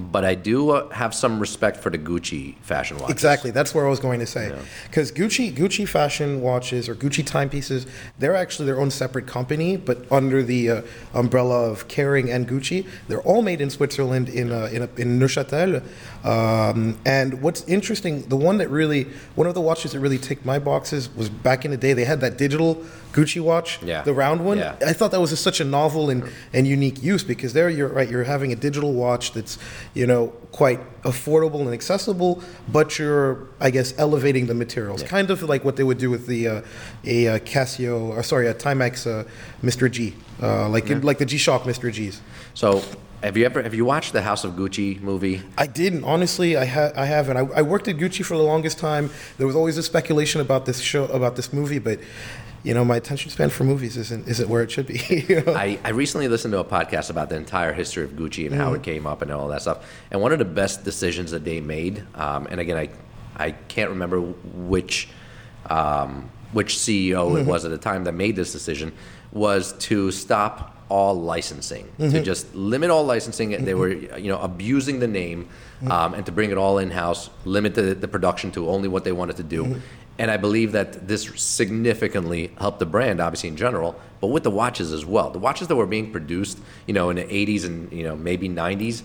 but 0.00 0.24
I 0.24 0.34
do 0.34 0.70
uh, 0.70 0.88
have 0.90 1.14
some 1.14 1.38
respect 1.38 1.76
for 1.76 1.90
the 1.90 1.98
Gucci 1.98 2.56
fashion 2.62 2.98
watches. 2.98 3.12
Exactly. 3.12 3.50
That's 3.50 3.74
where 3.74 3.86
I 3.86 3.90
was 3.90 4.00
going 4.00 4.20
to 4.20 4.26
say. 4.26 4.52
Because 4.88 5.12
Gucci, 5.12 5.52
Gucci 5.54 5.86
fashion 5.88 6.40
watches 6.40 6.88
or 6.88 6.94
Gucci 6.94 7.24
timepieces, 7.24 7.86
they're 8.18 8.36
actually 8.36 8.66
their 8.66 8.80
own 8.80 8.90
separate 8.90 9.26
company, 9.26 9.76
but 9.76 10.10
under 10.10 10.42
the 10.42 10.70
uh, 10.70 10.82
umbrella 11.14 11.70
of 11.70 11.86
Kering 11.88 12.34
and 12.34 12.48
Gucci. 12.48 12.86
They're 13.08 13.22
all 13.22 13.42
made 13.42 13.60
in 13.60 13.70
Switzerland 13.70 14.28
in 14.28 14.50
uh, 14.52 14.68
in, 14.72 14.82
in 14.96 15.18
Neuchâtel. 15.18 15.82
Um, 16.24 16.98
and 17.06 17.40
what's 17.42 17.62
interesting, 17.66 18.22
the 18.28 18.36
one 18.36 18.58
that 18.58 18.68
really, 18.68 19.04
one 19.36 19.46
of 19.46 19.54
the 19.54 19.60
watches 19.60 19.92
that 19.92 20.00
really 20.00 20.18
ticked 20.18 20.44
my 20.44 20.58
boxes 20.58 21.08
was 21.16 21.30
back 21.30 21.64
in 21.64 21.70
the 21.70 21.76
day. 21.76 21.92
They 21.94 22.04
had 22.04 22.20
that 22.20 22.36
digital 22.36 22.84
Gucci 23.12 23.40
watch, 23.40 23.82
Yeah. 23.82 24.02
the 24.02 24.12
round 24.14 24.44
one. 24.44 24.58
Yeah. 24.58 24.76
I 24.86 24.92
thought 24.92 25.10
that 25.12 25.20
was 25.20 25.32
a, 25.32 25.36
such 25.36 25.60
a 25.60 25.64
novel 25.64 26.10
and, 26.10 26.24
and 26.52 26.66
unique 26.66 27.02
use 27.02 27.24
because 27.24 27.54
there 27.54 27.68
you're 27.70 27.88
right 27.88 28.08
you're 28.08 28.24
having 28.24 28.52
a 28.52 28.56
digital 28.56 28.92
watch 28.92 29.32
that's 29.32 29.58
you 29.94 30.06
know 30.06 30.28
quite 30.52 30.80
affordable 31.02 31.60
and 31.60 31.72
accessible 31.72 32.42
but 32.68 32.98
you're 32.98 33.48
I 33.60 33.70
guess 33.70 33.94
elevating 33.98 34.46
the 34.46 34.54
materials 34.54 35.02
kind 35.02 35.30
of 35.30 35.42
like 35.42 35.64
what 35.64 35.76
they 35.76 35.84
would 35.84 35.98
do 35.98 36.10
with 36.10 36.26
the 36.26 36.48
uh, 36.48 36.62
a 37.04 37.28
uh, 37.28 37.38
Casio 37.40 38.08
or 38.08 38.22
sorry 38.22 38.46
a 38.46 38.54
Timex 38.54 39.06
uh, 39.06 39.28
Mr. 39.62 39.90
G 39.90 40.14
uh, 40.42 40.68
like 40.68 40.88
like 41.04 41.18
the 41.18 41.26
G-Shock 41.26 41.64
Mr. 41.64 41.92
G's. 41.92 42.20
So, 42.54 42.82
have 43.22 43.36
you 43.36 43.44
ever 43.44 43.62
have 43.62 43.74
you 43.74 43.84
watched 43.84 44.12
the 44.12 44.22
House 44.22 44.44
of 44.44 44.52
Gucci 44.52 45.00
movie? 45.00 45.42
I 45.58 45.66
didn't 45.66 46.04
honestly. 46.04 46.56
I 46.56 46.64
ha- 46.64 46.92
I 46.96 47.04
haven't. 47.04 47.36
I, 47.36 47.40
I 47.40 47.62
worked 47.62 47.88
at 47.88 47.96
Gucci 47.96 48.24
for 48.24 48.36
the 48.36 48.42
longest 48.42 48.78
time. 48.78 49.10
There 49.36 49.46
was 49.46 49.56
always 49.56 49.76
a 49.76 49.82
speculation 49.82 50.40
about 50.40 50.64
this 50.64 50.80
show, 50.80 51.04
about 51.06 51.36
this 51.36 51.52
movie, 51.52 51.78
but 51.78 52.00
you 52.62 52.74
know, 52.74 52.84
my 52.84 52.96
attention 52.96 53.30
span 53.30 53.50
for 53.50 53.64
movies 53.64 53.96
isn't 53.96 54.28
isn't 54.28 54.48
where 54.48 54.62
it 54.62 54.70
should 54.70 54.86
be. 54.86 55.00
you 55.28 55.42
know? 55.42 55.54
I, 55.54 55.78
I 55.84 55.90
recently 55.90 56.28
listened 56.28 56.52
to 56.52 56.58
a 56.58 56.64
podcast 56.64 57.10
about 57.10 57.28
the 57.28 57.36
entire 57.36 57.72
history 57.72 58.04
of 58.04 58.10
Gucci 58.12 58.46
and 58.46 58.54
how 58.54 58.74
it 58.74 58.82
came 58.82 59.06
up 59.06 59.22
and 59.22 59.30
all 59.30 59.48
that 59.48 59.62
stuff. 59.62 59.88
And 60.10 60.20
one 60.20 60.32
of 60.32 60.38
the 60.38 60.44
best 60.44 60.84
decisions 60.84 61.30
that 61.30 61.44
they 61.44 61.60
made, 61.60 62.04
um, 62.14 62.46
and 62.50 62.60
again, 62.60 62.76
I 62.76 62.90
I 63.36 63.52
can't 63.52 63.90
remember 63.90 64.20
which 64.20 65.08
um, 65.66 66.30
which 66.52 66.74
CEO 66.74 67.40
it 67.40 67.46
was 67.46 67.64
at 67.64 67.70
the 67.70 67.78
time 67.78 68.04
that 68.04 68.12
made 68.12 68.36
this 68.36 68.52
decision, 68.52 68.92
was 69.32 69.72
to 69.74 70.10
stop 70.10 70.76
all 70.88 71.14
licensing, 71.14 71.88
to 71.98 72.20
just 72.20 72.52
limit 72.52 72.90
all 72.90 73.04
licensing. 73.04 73.64
They 73.64 73.74
were 73.74 73.90
you 73.92 74.28
know 74.28 74.40
abusing 74.40 74.98
the 74.98 75.06
name, 75.06 75.48
um, 75.88 76.14
and 76.14 76.26
to 76.26 76.32
bring 76.32 76.50
it 76.50 76.58
all 76.58 76.78
in 76.78 76.90
house, 76.90 77.30
limit 77.44 77.74
the, 77.74 77.94
the 77.94 78.08
production 78.08 78.50
to 78.52 78.68
only 78.68 78.88
what 78.88 79.04
they 79.04 79.12
wanted 79.12 79.36
to 79.36 79.44
do. 79.44 79.80
And 80.18 80.30
I 80.30 80.36
believe 80.36 80.72
that 80.72 81.08
this 81.08 81.30
significantly 81.36 82.52
helped 82.58 82.78
the 82.78 82.86
brand, 82.86 83.20
obviously 83.20 83.48
in 83.48 83.56
general, 83.56 83.98
but 84.20 84.26
with 84.26 84.42
the 84.42 84.50
watches 84.50 84.92
as 84.92 85.06
well. 85.06 85.30
The 85.30 85.38
watches 85.38 85.68
that 85.68 85.76
were 85.76 85.86
being 85.86 86.12
produced, 86.12 86.58
you 86.86 86.92
know, 86.92 87.08
in 87.10 87.16
the 87.16 87.24
80s 87.24 87.64
and 87.64 87.90
you 87.90 88.02
know 88.02 88.16
maybe 88.16 88.48
90s, 88.48 89.02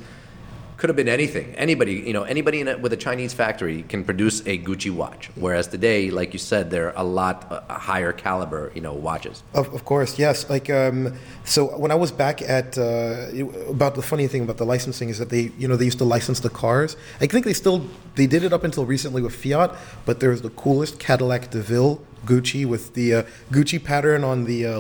could 0.78 0.90
have 0.90 0.96
been 0.96 1.08
anything. 1.08 1.56
Anybody, 1.56 1.96
you 1.96 2.14
know, 2.14 2.24
anybody 2.24 2.62
a, 2.62 2.78
with 2.78 2.92
a 2.94 2.98
Chinese 2.98 3.34
factory 3.34 3.84
can 3.84 4.04
produce 4.04 4.42
a 4.42 4.58
Gucci 4.58 4.92
watch. 4.92 5.30
Whereas 5.36 5.68
today, 5.68 6.12
like 6.12 6.34
you 6.34 6.40
said, 6.40 6.70
they're 6.70 6.94
a 6.96 7.04
lot 7.04 7.48
uh, 7.50 7.62
higher 7.74 8.12
caliber, 8.12 8.72
you 8.76 8.82
know, 8.82 8.94
watches. 8.94 9.44
Of, 9.54 9.74
of 9.74 9.86
course, 9.86 10.20
yes. 10.20 10.50
Like, 10.50 10.70
um, 10.70 11.14
so 11.44 11.78
when 11.78 11.92
I 11.92 11.96
was 11.96 12.12
back 12.12 12.42
at 12.42 12.78
uh, 12.78 13.28
about 13.70 13.96
the 13.96 14.02
funny 14.02 14.28
thing 14.28 14.44
about 14.44 14.58
the 14.58 14.66
licensing 14.66 15.10
is 15.10 15.18
that 15.20 15.30
they, 15.30 15.52
you 15.58 15.68
know, 15.68 15.76
they 15.76 15.86
used 15.86 16.00
to 16.00 16.06
license 16.06 16.42
the 16.42 16.50
cars. 16.50 16.98
I 17.22 17.28
think 17.28 17.46
they 17.46 17.54
still 17.54 17.86
they 18.16 18.28
did 18.28 18.44
it 18.44 18.52
up 18.54 18.64
until 18.64 18.86
recently 18.86 19.22
with 19.22 19.36
Fiat, 19.36 19.76
but 20.06 20.20
there's 20.20 20.42
the 20.42 20.50
coolest 20.52 21.00
Cadillac 21.00 21.52
DeVille 21.52 22.02
Gucci 22.26 22.66
with 22.66 22.94
the 22.94 23.14
uh, 23.14 23.24
Gucci 23.52 23.84
pattern 23.84 24.24
on 24.24 24.46
the 24.46 24.66
uh, 24.66 24.80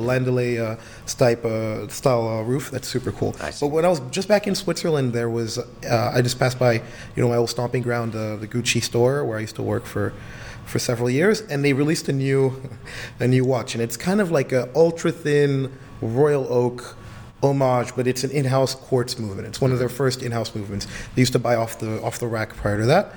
uh, 0.59 0.75
uh, 1.45 1.87
style 1.87 2.27
uh, 2.27 2.41
roof. 2.41 2.71
That's 2.71 2.87
super 2.87 3.11
cool. 3.11 3.35
Nice. 3.39 3.59
But 3.59 3.67
when 3.67 3.85
I 3.85 3.89
was 3.89 4.01
just 4.11 4.27
back 4.27 4.47
in 4.47 4.55
Switzerland, 4.55 5.13
there 5.13 5.29
was 5.29 5.57
uh, 5.57 6.11
I 6.13 6.21
just 6.21 6.39
passed 6.39 6.59
by, 6.59 6.73
you 6.73 7.23
know, 7.23 7.29
my 7.29 7.35
old 7.35 7.49
stomping 7.49 7.83
ground, 7.83 8.15
uh, 8.15 8.35
the 8.35 8.47
Gucci 8.47 8.81
store 8.81 9.23
where 9.25 9.37
I 9.37 9.41
used 9.41 9.55
to 9.55 9.63
work 9.63 9.85
for 9.85 10.13
for 10.65 10.79
several 10.79 11.09
years, 11.09 11.41
and 11.41 11.63
they 11.63 11.73
released 11.73 12.09
a 12.09 12.13
new 12.13 12.61
a 13.19 13.27
new 13.27 13.45
watch, 13.45 13.75
and 13.75 13.83
it's 13.83 13.97
kind 13.97 14.19
of 14.19 14.31
like 14.31 14.51
a 14.51 14.69
ultra 14.75 15.11
thin 15.11 15.71
Royal 16.01 16.51
Oak 16.51 16.97
homage, 17.45 17.95
but 17.95 18.07
it's 18.07 18.23
an 18.23 18.31
in-house 18.31 18.75
quartz 18.75 19.17
movement. 19.19 19.47
It's 19.47 19.61
one 19.61 19.71
of 19.71 19.79
their 19.79 19.89
first 19.89 20.21
in-house 20.23 20.55
movements. 20.55 20.87
They 21.15 21.21
used 21.21 21.33
to 21.33 21.39
buy 21.39 21.55
off 21.55 21.79
the 21.79 22.01
off 22.01 22.19
the 22.19 22.27
rack 22.27 22.55
prior 22.55 22.79
to 22.79 22.85
that, 22.87 23.13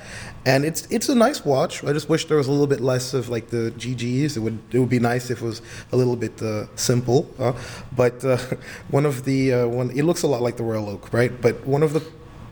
and 0.47 0.65
it's 0.65 0.87
it's 0.91 1.09
a 1.09 1.15
nice 1.15 1.45
watch. 1.45 1.85
I 1.85 1.93
just 1.93 2.09
wish 2.09 2.27
there 2.27 2.37
was 2.37 2.49
a 2.49 2.51
little 2.51 2.67
bit 2.67 2.81
less 2.81 3.15
of 3.15 3.29
like 3.29 3.49
the 3.49 3.73
GGs. 3.77 4.37
It 4.37 4.41
would 4.41 4.59
it 4.73 4.79
would 4.79 4.89
be 4.89 5.01
nice 5.01 5.31
if 5.31 5.43
it 5.43 5.45
was 5.45 5.63
a 5.93 5.97
little 5.97 6.17
bit 6.17 6.41
uh, 6.43 6.67
simple. 6.77 7.29
Uh, 7.39 7.53
but 7.95 8.25
uh, 8.25 8.37
one 8.91 9.07
of 9.07 9.25
the 9.25 9.53
uh, 9.53 9.67
one 9.67 9.91
it 9.91 10.05
looks 10.05 10.23
a 10.23 10.27
lot 10.27 10.43
like 10.43 10.57
the 10.57 10.65
Royal 10.65 10.89
Oak, 10.89 11.13
right? 11.13 11.41
But 11.41 11.67
one 11.67 11.83
of 11.83 11.93
the 11.93 12.01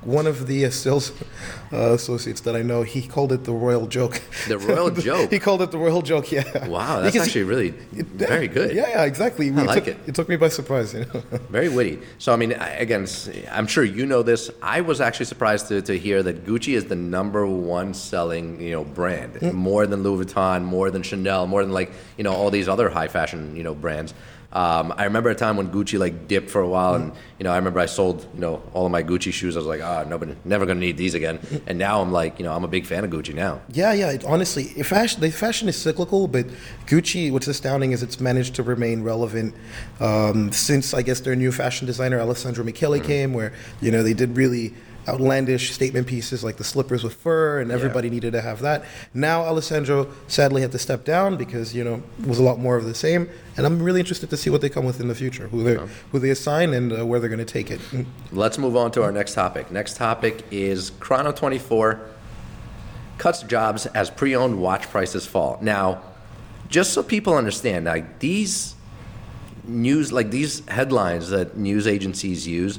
one 0.07 0.27
of 0.27 0.47
the 0.47 0.71
sales 0.71 1.11
uh, 1.73 1.93
associates 1.93 2.41
that 2.43 2.55
I 2.55 2.63
know, 2.63 2.83
he 2.83 3.07
called 3.07 3.33
it 3.33 3.43
the 3.45 3.53
royal 3.53 3.87
joke. 3.89 4.23
The 4.47 4.57
royal 4.57 4.91
joke? 5.09 5.31
he 5.31 5.41
called 5.41 5.63
it 5.63 5.73
the 5.73 5.79
royal 5.79 6.01
joke, 6.01 6.31
yeah. 6.31 6.69
Wow, 6.69 7.01
that's 7.01 7.13
Because 7.13 7.27
actually 7.27 7.43
really 7.43 7.71
very 7.71 8.47
good. 8.47 8.75
Yeah, 8.75 8.89
yeah, 8.89 9.05
exactly. 9.05 9.51
I 9.51 9.63
like 9.63 9.85
took, 9.85 9.89
it. 9.89 9.99
It 10.07 10.15
took 10.15 10.29
me 10.29 10.37
by 10.37 10.49
surprise, 10.49 10.95
you 10.95 11.01
know. 11.01 11.21
Very 11.51 11.69
witty. 11.69 11.99
So, 12.19 12.33
I 12.33 12.37
mean, 12.37 12.53
again, 12.53 13.07
I'm 13.51 13.67
sure 13.67 13.83
you 13.83 14.07
know 14.07 14.23
this. 14.23 14.51
I 14.63 14.81
was 14.81 15.01
actually 15.01 15.27
surprised 15.27 15.69
to, 15.69 15.83
to 15.83 15.99
hear 15.99 16.23
that 16.23 16.45
Gucci 16.45 16.75
is 16.75 16.85
the 16.85 16.95
number 16.97 17.47
one 17.47 17.93
selling, 17.95 18.61
you 18.61 18.71
know, 18.71 18.85
brand, 18.85 19.53
more 19.53 19.87
than 19.87 20.03
Louis 20.03 20.25
Vuitton, 20.25 20.63
more 20.63 20.91
than 20.91 21.03
Chanel, 21.03 21.47
more 21.47 21.63
than 21.63 21.73
like, 21.73 21.91
you 22.17 22.25
know, 22.25 22.33
all 22.33 22.51
these 22.51 22.69
other 22.69 22.89
high 22.89 23.09
fashion, 23.09 23.57
you 23.57 23.63
know, 23.65 23.75
brands. 23.75 24.15
Um, 24.57 24.95
I 24.97 25.05
remember 25.05 25.29
a 25.29 25.35
time 25.35 25.59
when 25.59 25.69
Gucci 25.71 25.99
like 25.99 26.29
dipped 26.29 26.49
for 26.49 26.63
a 26.63 26.69
while, 26.69 26.95
and 26.95 27.13
you 27.39 27.45
know, 27.45 27.53
I 27.53 27.57
remember 27.57 27.79
I 27.79 27.85
sold, 27.85 28.27
you 28.33 28.41
know, 28.41 28.63
all 28.73 28.87
of 28.87 28.91
my 28.91 29.03
Gucci 29.03 29.31
shoes. 29.31 29.55
I 29.55 29.59
was 29.59 29.67
like, 29.67 29.83
ah, 29.83 30.05
nobody, 30.09 30.35
never 30.47 30.65
gonna 30.65 30.81
need 30.81 30.97
these 30.97 31.13
again. 31.13 31.41
And 31.67 31.79
now 31.79 32.01
I'm 32.01 32.11
like, 32.11 32.39
you 32.39 32.45
know, 32.47 32.55
I'm 32.55 32.65
a 32.65 32.69
big 32.69 32.87
fan 32.87 33.05
of 33.05 33.11
Gucci 33.11 33.35
now. 33.35 33.61
Yeah, 33.69 33.93
yeah. 33.93 34.13
It, 34.13 34.25
honestly, 34.25 34.65
fashion, 34.83 35.21
the 35.21 35.31
fashion 35.31 35.69
is 35.69 35.77
cyclical, 35.77 36.27
but 36.27 36.47
Gucci, 36.87 37.31
what's 37.31 37.49
astounding 37.49 37.93
is 37.93 38.03
it's 38.03 38.19
managed 38.19 38.55
to 38.55 38.63
remain 38.63 39.03
relevant 39.03 39.55
um, 40.01 40.51
since 40.53 40.95
I 40.95 41.03
guess 41.03 41.21
their 41.21 41.37
new 41.37 41.53
fashion 41.53 41.87
designer 41.87 42.19
Alessandro 42.19 42.65
Michele 42.65 42.99
came, 43.01 43.35
where 43.35 43.53
you 43.83 43.91
know 43.91 44.03
they 44.03 44.15
did 44.15 44.39
really 44.39 44.73
outlandish 45.09 45.73
statement 45.73 46.07
pieces 46.07 46.43
like 46.43 46.57
the 46.57 46.65
slippers 46.65 47.05
with 47.05 47.15
fur, 47.15 47.61
and 47.61 47.71
everybody 47.71 48.11
needed 48.11 48.33
to 48.33 48.41
have 48.41 48.61
that. 48.61 48.85
Now 49.15 49.43
Alessandro 49.43 50.09
sadly 50.29 50.63
had 50.63 50.73
to 50.73 50.79
step 50.79 51.05
down 51.05 51.37
because 51.37 51.75
you 51.75 51.85
know 51.85 52.03
it 52.21 52.27
was 52.27 52.39
a 52.39 52.43
lot 52.43 52.59
more 52.59 52.77
of 52.77 52.85
the 52.85 52.95
same, 52.95 53.29
and 53.57 53.67
I'm 53.67 53.83
really 53.83 54.01
interested 54.01 54.31
to 54.31 54.37
see 54.37 54.51
what 54.51 54.61
they 54.61 54.69
come 54.69 54.85
with 54.85 55.01
in 55.01 55.09
the 55.09 55.15
future, 55.15 55.49
who 55.49 55.63
they 55.63 55.77
who 56.13 56.19
they 56.19 56.31
assign, 56.31 56.75
and 56.75 56.93
uh, 56.93 57.07
where 57.07 57.21
they're 57.21 57.29
going 57.29 57.39
to 57.39 57.45
take 57.45 57.71
it. 57.71 57.81
Let's 58.33 58.59
move 58.59 58.77
on 58.77 58.91
to 58.93 59.03
our 59.03 59.13
next 59.13 59.35
topic. 59.35 59.71
Next 59.71 59.97
topic 59.97 60.45
is 60.51 60.91
Chrono 61.01 61.33
24 61.33 62.01
cuts 63.19 63.43
jobs 63.43 63.87
as 63.87 64.11
pre-owned 64.11 64.61
watch 64.61 64.83
prices 64.91 65.27
fall. 65.27 65.59
Now, 65.63 66.03
just 66.69 66.93
so 66.93 67.03
people 67.03 67.35
understand, 67.35 67.87
like 67.87 68.19
these 68.19 68.75
news, 69.65 70.13
like 70.13 70.31
these 70.31 70.67
headlines 70.69 71.31
that 71.31 71.57
news 71.57 71.87
agencies 71.87 72.47
use, 72.47 72.79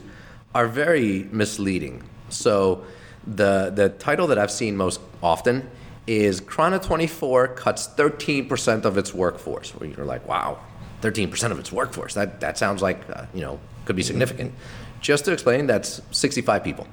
are 0.53 0.67
very 0.67 1.27
misleading. 1.31 2.03
So, 2.29 2.83
the 3.25 3.71
the 3.73 3.89
title 3.89 4.27
that 4.27 4.37
I've 4.37 4.51
seen 4.51 4.77
most 4.77 5.01
often 5.21 5.69
is 6.05 6.39
Chrono 6.39 6.79
24 6.79 7.49
cuts 7.49 7.87
13% 7.89 8.85
of 8.85 8.97
its 8.97 9.13
workforce. 9.13 9.71
Where 9.71 9.89
you're 9.89 10.05
like, 10.05 10.25
wow, 10.27 10.59
13% 11.01 11.51
of 11.51 11.59
its 11.59 11.71
workforce. 11.71 12.13
That 12.13 12.39
that 12.39 12.57
sounds 12.57 12.81
like 12.81 12.99
uh, 13.09 13.25
you 13.33 13.41
know 13.41 13.59
could 13.85 13.95
be 13.95 14.03
significant. 14.03 14.53
Just 15.01 15.25
to 15.25 15.31
explain, 15.31 15.67
that's 15.67 16.01
65 16.11 16.63
people. 16.63 16.87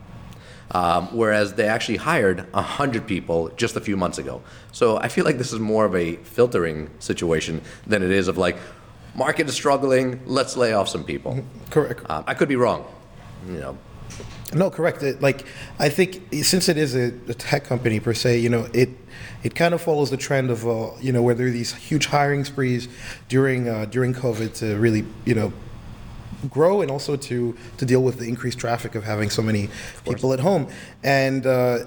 Um, 0.71 1.09
whereas 1.17 1.55
they 1.55 1.69
actually 1.69 1.99
hired 1.99 2.53
100 2.53 3.07
people 3.07 3.49
just 3.51 3.77
a 3.77 3.81
few 3.81 3.97
months 3.97 4.19
ago. 4.19 4.43
So 4.73 4.97
I 4.97 5.09
feel 5.09 5.25
like 5.25 5.39
this 5.39 5.53
is 5.53 5.61
more 5.61 5.85
of 5.85 5.95
a 5.95 6.17
filtering 6.17 6.91
situation 6.99 7.61
than 7.87 8.03
it 8.03 8.11
is 8.11 8.29
of 8.29 8.39
like, 8.39 8.57
market 9.15 9.49
is 9.49 9.55
struggling, 9.55 10.21
let's 10.27 10.57
lay 10.57 10.73
off 10.73 10.89
some 10.89 11.05
people. 11.05 11.45
Correct. 11.71 12.09
Um, 12.09 12.25
I 12.27 12.35
could 12.35 12.49
be 12.49 12.57
wrong. 12.57 12.85
You 13.47 13.61
know, 13.61 13.79
No, 14.55 14.71
correct. 14.71 15.03
It, 15.03 15.21
like 15.21 15.47
I 15.79 15.89
think 15.89 16.23
since 16.45 16.69
it 16.69 16.77
is 16.77 16.95
a, 16.95 17.07
a 17.29 17.35
tech 17.35 17.65
company 17.65 17.99
per 18.01 18.15
se, 18.15 18.39
you 18.39 18.49
know, 18.49 18.69
it 18.73 18.91
it 19.43 19.55
kind 19.55 19.75
of 19.75 19.83
follows 19.83 20.11
the 20.11 20.17
trend 20.17 20.51
of 20.51 20.67
uh, 20.67 20.91
you 21.01 21.13
know 21.13 21.23
where 21.23 21.35
there 21.35 21.49
are 21.49 21.51
these 21.51 21.75
huge 21.75 22.07
hiring 22.07 22.45
sprees 22.45 22.89
during 23.29 23.69
uh, 23.69 23.87
during 23.87 24.15
COVID 24.15 24.55
to 24.59 24.77
really 24.79 25.05
you 25.25 25.35
know 25.35 25.53
grow 26.51 26.83
and 26.83 26.91
also 26.91 27.17
to 27.17 27.57
to 27.79 27.85
deal 27.85 28.03
with 28.03 28.19
the 28.19 28.27
increased 28.27 28.59
traffic 28.59 28.95
of 28.95 29.03
having 29.05 29.31
so 29.31 29.43
many 29.43 29.69
people 30.05 30.33
at 30.33 30.41
home 30.41 30.69
and. 31.03 31.47
Uh, 31.47 31.87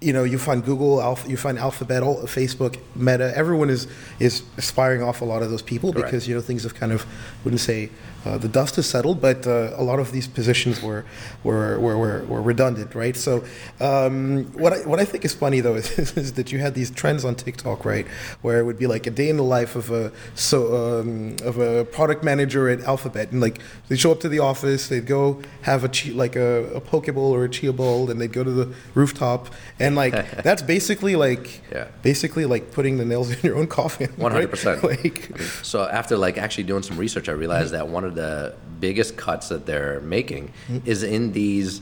you 0.00 0.14
know, 0.14 0.24
you 0.24 0.38
find 0.38 0.64
Google, 0.64 1.02
Alpha, 1.02 1.28
you 1.28 1.36
find 1.36 1.58
Alphabet, 1.58 2.02
all, 2.02 2.22
Facebook, 2.22 2.78
Meta. 2.96 3.36
Everyone 3.36 3.68
is 3.68 3.86
is 4.18 4.42
aspiring 4.56 5.02
off 5.02 5.20
a 5.20 5.24
lot 5.26 5.42
of 5.42 5.50
those 5.50 5.62
people 5.62 5.92
Correct. 5.92 6.06
because 6.06 6.28
you 6.28 6.34
know 6.34 6.40
things 6.40 6.62
have 6.62 6.74
kind 6.74 6.92
of 6.92 7.04
wouldn't 7.44 7.60
say 7.60 7.90
uh, 8.24 8.36
the 8.36 8.48
dust 8.48 8.76
has 8.76 8.86
settled, 8.86 9.20
but 9.20 9.46
uh, 9.46 9.72
a 9.76 9.82
lot 9.82 9.98
of 9.98 10.12
these 10.12 10.26
positions 10.26 10.82
were 10.82 11.04
were 11.42 11.78
were, 11.78 11.96
were, 11.96 12.24
were 12.24 12.42
redundant, 12.42 12.94
right? 12.94 13.16
So 13.16 13.44
um, 13.80 14.44
what 14.52 14.72
I, 14.72 14.78
what 14.80 15.00
I 15.00 15.04
think 15.04 15.24
is 15.24 15.34
funny 15.34 15.60
though 15.60 15.74
is, 15.82 16.16
is 16.16 16.34
that 16.34 16.52
you 16.52 16.58
had 16.58 16.74
these 16.74 16.90
trends 16.90 17.24
on 17.24 17.34
TikTok, 17.34 17.84
right, 17.84 18.06
where 18.42 18.58
it 18.60 18.64
would 18.64 18.78
be 18.78 18.86
like 18.86 19.06
a 19.06 19.10
day 19.10 19.28
in 19.28 19.36
the 19.36 19.42
life 19.42 19.74
of 19.74 19.90
a 19.90 20.12
so 20.34 21.00
um, 21.00 21.36
of 21.42 21.58
a 21.58 21.84
product 21.86 22.22
manager 22.22 22.68
at 22.68 22.80
Alphabet, 22.80 23.32
and 23.32 23.40
like 23.40 23.60
they 23.88 23.96
show 23.96 24.12
up 24.12 24.20
to 24.20 24.28
the 24.28 24.38
office, 24.38 24.88
they'd 24.88 25.06
go 25.06 25.40
have 25.62 25.84
a 25.84 25.88
che- 25.88 26.12
like 26.12 26.36
a, 26.36 26.70
a 26.74 26.80
poke 26.80 27.12
bowl 27.14 27.34
or 27.34 27.44
a 27.44 27.48
Chia 27.48 27.72
Bowl, 27.72 28.10
and 28.10 28.20
they'd 28.20 28.32
go 28.32 28.44
to 28.44 28.50
the 28.50 28.74
rooftop, 28.94 29.48
and 29.78 29.89
like 29.94 30.12
that's 30.42 30.62
basically 30.62 31.16
like 31.16 31.62
Yeah. 31.70 31.88
basically 32.02 32.44
like 32.44 32.72
putting 32.72 32.96
the 32.98 33.04
nails 33.04 33.30
in 33.34 33.38
your 33.42 33.56
own 33.56 33.66
coffin. 33.66 34.08
100%. 34.08 34.82
Like 34.90 35.38
So 35.64 35.88
after 35.88 36.16
like 36.16 36.38
actually 36.38 36.64
doing 36.64 36.82
some 36.82 36.96
research, 36.96 37.28
I 37.28 37.32
realized 37.32 37.72
that 37.72 37.88
one 37.88 38.04
of 38.04 38.14
the 38.14 38.54
biggest 38.80 39.16
cuts 39.16 39.48
that 39.48 39.66
they're 39.66 40.00
making 40.00 40.52
mm-hmm. 40.68 40.88
is 40.88 41.02
in 41.02 41.32
these. 41.32 41.80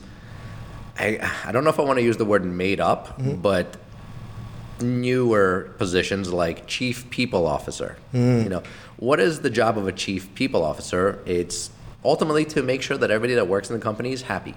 I 0.97 1.19
I 1.45 1.51
don't 1.51 1.63
know 1.63 1.69
if 1.69 1.79
I 1.79 1.83
want 1.83 1.97
to 1.97 2.03
use 2.03 2.17
the 2.17 2.25
word 2.25 2.43
made 2.45 2.79
up, 2.79 3.17
mm-hmm. 3.17 3.35
but 3.35 3.77
newer 4.81 5.71
positions 5.77 6.31
like 6.31 6.67
chief 6.67 7.09
people 7.09 7.45
officer. 7.45 7.97
Mm. 8.13 8.43
You 8.43 8.49
know, 8.49 8.63
what 8.97 9.19
is 9.19 9.41
the 9.41 9.49
job 9.49 9.77
of 9.77 9.87
a 9.87 9.91
chief 9.91 10.33
people 10.35 10.63
officer? 10.63 11.19
It's 11.25 11.71
ultimately 12.03 12.45
to 12.45 12.63
make 12.63 12.81
sure 12.81 12.97
that 12.97 13.11
everybody 13.11 13.35
that 13.35 13.47
works 13.47 13.69
in 13.69 13.77
the 13.77 13.83
company 13.83 14.11
is 14.11 14.23
happy. 14.23 14.55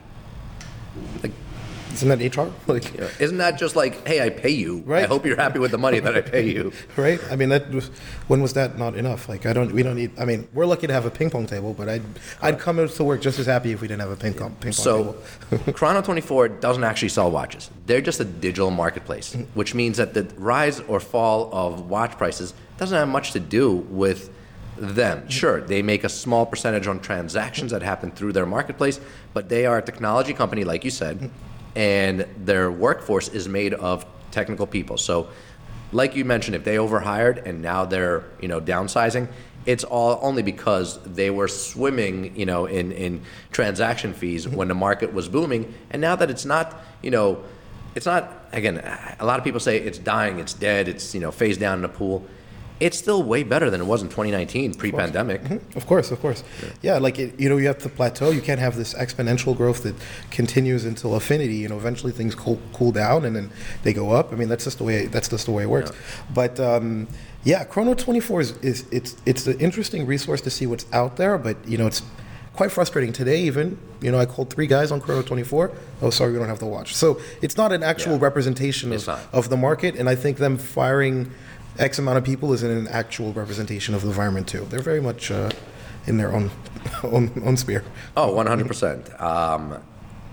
Isn't 1.93 2.09
that 2.09 2.37
HR? 2.37 2.51
Like 2.67 2.95
isn't 3.21 3.39
that 3.39 3.59
just 3.59 3.77
like, 3.77 4.07
hey, 4.07 4.25
I 4.25 4.31
pay 4.31 4.51
you. 4.51 4.79
I 4.87 4.91
Right. 4.91 5.09
hope 5.09 5.27
you're 5.27 5.37
happy 5.37 5.59
with 5.59 5.71
the 5.71 5.79
money 5.79 6.01
that 6.01 6.17
I 6.17 6.21
pay 6.21 6.49
you. 6.49 6.73
right? 6.97 7.21
I 7.31 7.37
mean, 7.37 7.49
that 7.51 7.71
was 7.71 7.89
when 8.29 8.41
was 8.41 8.53
that 8.55 8.79
not 8.79 8.97
enough? 8.97 9.29
Like, 9.29 9.47
I 9.47 9.53
don't, 9.53 9.73
we 9.73 9.83
don't 9.83 9.97
need. 9.97 10.11
I 10.19 10.25
mean, 10.25 10.49
we're 10.55 10.67
lucky 10.67 10.87
to 10.87 10.93
have 10.93 11.05
a 11.07 11.11
ping 11.11 11.31
pong 11.31 11.47
table, 11.47 11.75
but 11.75 11.89
I'd, 11.89 12.03
I'd 12.41 12.59
come 12.59 12.77
to 12.87 13.05
work 13.05 13.21
just 13.21 13.39
as 13.39 13.47
happy 13.47 13.73
if 13.73 13.81
we 13.81 13.89
didn't 13.89 14.01
have 14.01 14.11
a 14.11 14.17
ping 14.17 14.35
pong, 14.35 14.51
ping 14.61 14.73
pong 14.73 14.73
So, 14.73 15.17
table. 15.51 15.73
Chrono 15.75 16.01
24 16.03 16.49
doesn't 16.49 16.85
actually 16.85 17.11
sell 17.11 17.31
watches. 17.31 17.71
They're 17.87 18.01
just 18.01 18.21
a 18.21 18.25
digital 18.25 18.71
marketplace, 18.71 19.35
mm. 19.35 19.47
which 19.55 19.75
means 19.75 19.97
that 19.99 20.15
the 20.15 20.25
rise 20.37 20.81
or 20.81 21.01
fall 21.01 21.51
of 21.53 21.89
watch 21.91 22.17
prices 22.17 22.55
doesn't 22.79 22.97
have 22.97 23.09
much 23.09 23.33
to 23.33 23.41
do 23.41 23.71
with 23.73 24.31
them. 24.77 25.23
Mm. 25.23 25.31
Sure, 25.31 25.61
they 25.61 25.83
make 25.83 26.05
a 26.05 26.09
small 26.09 26.47
percentage 26.47 26.87
on 26.87 27.01
transactions 27.01 27.71
that 27.73 27.83
happen 27.83 28.11
through 28.11 28.33
their 28.33 28.47
marketplace, 28.47 29.01
but 29.35 29.49
they 29.49 29.67
are 29.67 29.79
a 29.79 29.83
technology 29.83 30.33
company, 30.33 30.65
like 30.65 30.85
you 30.85 30.91
said, 30.91 31.19
mm. 31.21 31.31
And 31.75 32.27
their 32.37 32.71
workforce 32.71 33.29
is 33.29 33.49
made 33.49 33.75
of 33.75 34.05
technical 34.31 34.67
people. 34.67 34.99
So, 34.99 35.29
like 35.93 36.17
you 36.17 36.25
mentioned, 36.25 36.57
if 36.57 36.65
they 36.65 36.79
overhired 36.79 37.39
and 37.47 37.63
now 37.63 37.85
they're 37.85 38.25
you 38.41 38.49
know 38.49 38.61
downsizing, 38.61 39.29
it's 39.67 39.85
all 39.85 40.19
only 40.23 40.43
because 40.43 41.03
they 41.03 41.31
were 41.31 41.49
swimming 41.49 42.35
you 42.37 42.47
know 42.47 42.67
in 42.67 42.93
in 42.93 43.23
transaction 43.51 44.13
fees 44.15 44.49
when 44.49 44.69
the 44.69 44.75
market 44.75 45.13
was 45.13 45.29
booming, 45.29 45.75
and 45.91 46.01
now 46.01 46.17
that 46.17 46.31
it's 46.31 46.45
not 46.45 46.83
you 47.03 47.11
know 47.11 47.43
it's 47.95 48.07
not 48.07 48.47
again 48.53 48.79
a 49.21 49.25
lot 49.25 49.39
of 49.39 49.45
people 49.45 49.61
say 49.61 49.79
it's 49.79 49.99
dying, 49.99 50.39
it's 50.39 50.55
dead, 50.55 50.89
it's 50.89 51.15
you 51.15 51.21
know 51.21 51.31
phased 51.31 51.61
down 51.61 51.77
in 51.77 51.83
the 51.83 51.89
pool. 51.89 52.27
It's 52.83 52.99
still 52.99 53.23
way 53.23 53.45
better 53.45 53.71
than 53.71 53.81
it 53.81 53.85
was 53.87 54.03
in 54.03 54.09
2019 54.09 54.75
pre-pandemic. 54.75 55.41
Of 55.77 55.87
course, 55.87 56.11
of 56.11 56.21
course. 56.21 56.43
Yeah, 56.83 56.99
like 56.99 57.17
it, 57.19 57.39
you 57.39 57.49
know, 57.49 57.57
you 57.57 57.69
have 57.69 57.79
to 57.79 57.89
plateau. 57.89 58.31
You 58.31 58.41
can't 58.41 58.59
have 58.59 58.75
this 58.77 58.93
exponential 58.95 59.57
growth 59.57 59.85
that 59.85 59.95
continues 60.33 60.85
until 60.85 61.15
affinity. 61.15 61.55
You 61.55 61.69
know, 61.69 61.77
eventually 61.77 62.13
things 62.13 62.35
cool, 62.35 62.59
cool 62.73 62.91
down 62.91 63.25
and 63.25 63.37
then 63.37 63.51
they 63.85 63.93
go 63.93 64.11
up. 64.11 64.33
I 64.33 64.37
mean, 64.37 64.49
that's 64.49 64.65
just 64.65 64.79
the 64.79 64.85
way 64.85 65.07
that's 65.07 65.29
just 65.29 65.47
the 65.47 65.53
way 65.53 65.63
it 65.63 65.71
works. 65.71 65.93
But 66.35 66.59
um, 66.59 67.07
yeah, 67.45 67.63
Chrono 67.65 67.95
24 67.95 68.41
is, 68.41 68.57
is 68.59 68.85
it's 68.91 69.17
it's 69.27 69.47
an 69.47 69.61
interesting 69.61 70.05
resource 70.05 70.41
to 70.41 70.51
see 70.51 70.67
what's 70.67 70.87
out 70.93 71.17
there. 71.17 71.39
But 71.39 71.57
you 71.69 71.79
know, 71.79 71.87
it's 71.87 72.03
quite 72.55 72.73
frustrating 72.73 73.13
today. 73.13 73.43
Even 73.43 73.79
you 74.01 74.11
know, 74.11 74.19
I 74.19 74.27
called 74.27 74.51
three 74.51 74.67
guys 74.67 74.91
on 74.91 75.01
Chrono 75.01 75.23
24. 75.23 75.71
Oh, 76.03 76.11
sorry, 76.11 76.33
we 76.33 76.39
don't 76.41 76.49
have 76.49 76.59
the 76.59 76.67
watch. 76.67 76.97
So 76.97 77.21
it's 77.43 77.57
not 77.57 77.71
an 77.71 77.85
actual 77.85 78.15
Yeah. 78.15 78.23
representation 78.29 78.93
of, 78.93 79.09
of 79.33 79.49
the 79.51 79.57
market. 79.57 79.95
And 79.95 80.09
I 80.09 80.17
think 80.17 80.39
them 80.39 80.59
firing 80.59 81.31
X 81.79 81.99
amount 81.99 82.19
of 82.19 82.25
people 82.25 82.53
isn't 82.53 82.71
an 82.71 82.89
actual 82.89 83.33
representation 83.33 83.95
of 83.95 84.03
the 84.03 84.09
environment 84.09 84.49
too. 84.49 84.67
They're 84.69 84.81
very 84.81 85.01
much 85.01 85.31
uh, 85.31 85.51
in 86.07 86.19
their 86.19 86.33
own, 86.35 86.51
own 87.03 87.43
own 87.45 87.57
sphere. 87.57 87.85
Oh, 88.17 88.35
100%. 88.35 89.21
Um, 89.21 89.83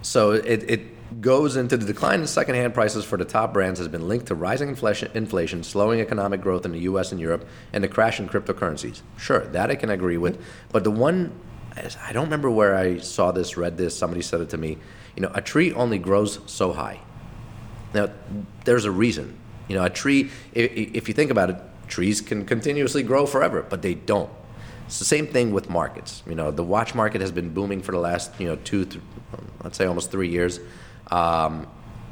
so 0.02 0.32
it, 0.32 0.70
it 0.70 1.22
goes 1.22 1.56
into 1.56 1.76
the 1.78 1.86
decline 1.86 2.22
in 2.22 2.28
secondhand 2.28 2.74
prices 2.74 3.04
for 3.04 3.18
the 3.18 3.26
top 3.26 3.54
brands 3.54 3.80
has 3.80 3.88
been 3.88 4.08
linked 4.08 4.28
to 4.28 4.36
rising 4.36 4.70
inflation, 4.70 5.10
inflation, 5.14 5.64
slowing 5.64 6.00
economic 6.00 6.42
growth 6.42 6.66
in 6.66 6.72
the 6.72 6.80
U.S. 6.82 7.12
and 7.12 7.20
Europe, 7.20 7.48
and 7.74 7.84
the 7.84 7.88
crash 7.88 8.20
in 8.20 8.30
cryptocurrencies. 8.30 9.02
Sure, 9.18 9.46
that 9.48 9.72
I 9.72 9.76
can 9.76 9.90
agree 9.90 10.18
with. 10.18 10.42
But 10.72 10.84
the 10.84 10.92
one, 10.92 11.38
I 11.76 12.14
don't 12.14 12.26
remember 12.26 12.50
where 12.50 12.76
I 12.76 13.00
saw 13.00 13.32
this, 13.32 13.58
read 13.58 13.78
this, 13.78 13.98
somebody 13.98 14.22
said 14.22 14.42
it 14.42 14.50
to 14.50 14.58
me. 14.58 14.78
You 15.16 15.24
know, 15.24 15.32
a 15.34 15.42
tree 15.42 15.74
only 15.74 15.98
grows 15.98 16.40
so 16.46 16.74
high. 16.74 17.00
Now, 17.94 18.10
there's 18.66 18.86
a 18.86 18.92
reason. 18.92 19.39
You 19.70 19.76
know, 19.76 19.86
a 19.86 19.90
tree, 19.90 20.30
if, 20.54 21.08
you 21.08 21.14
think 21.14 21.32
about 21.32 21.52
it, 21.52 21.58
trees 21.88 22.20
can 22.20 22.46
continuously 22.46 23.04
grow 23.04 23.26
forever, 23.26 23.66
but 23.68 23.82
they 23.82 23.94
don't. 23.94 24.30
It's 24.88 25.00
the 25.00 25.06
same 25.06 25.28
thing 25.28 25.54
with 25.54 25.70
markets. 25.70 26.24
You 26.28 26.36
know, 26.36 26.52
the 26.52 26.64
watch 26.64 26.96
market 26.96 27.22
has 27.22 27.32
been 27.32 27.54
booming 27.54 27.82
for 27.82 27.92
the 27.92 28.00
last, 28.00 28.32
you 28.40 28.48
know, 28.48 28.56
two, 28.58 28.86
th- 28.86 29.02
let's 29.64 29.78
say 29.78 29.86
almost 29.86 30.12
three 30.12 30.30
years. 30.30 30.60
Um, 31.12 31.68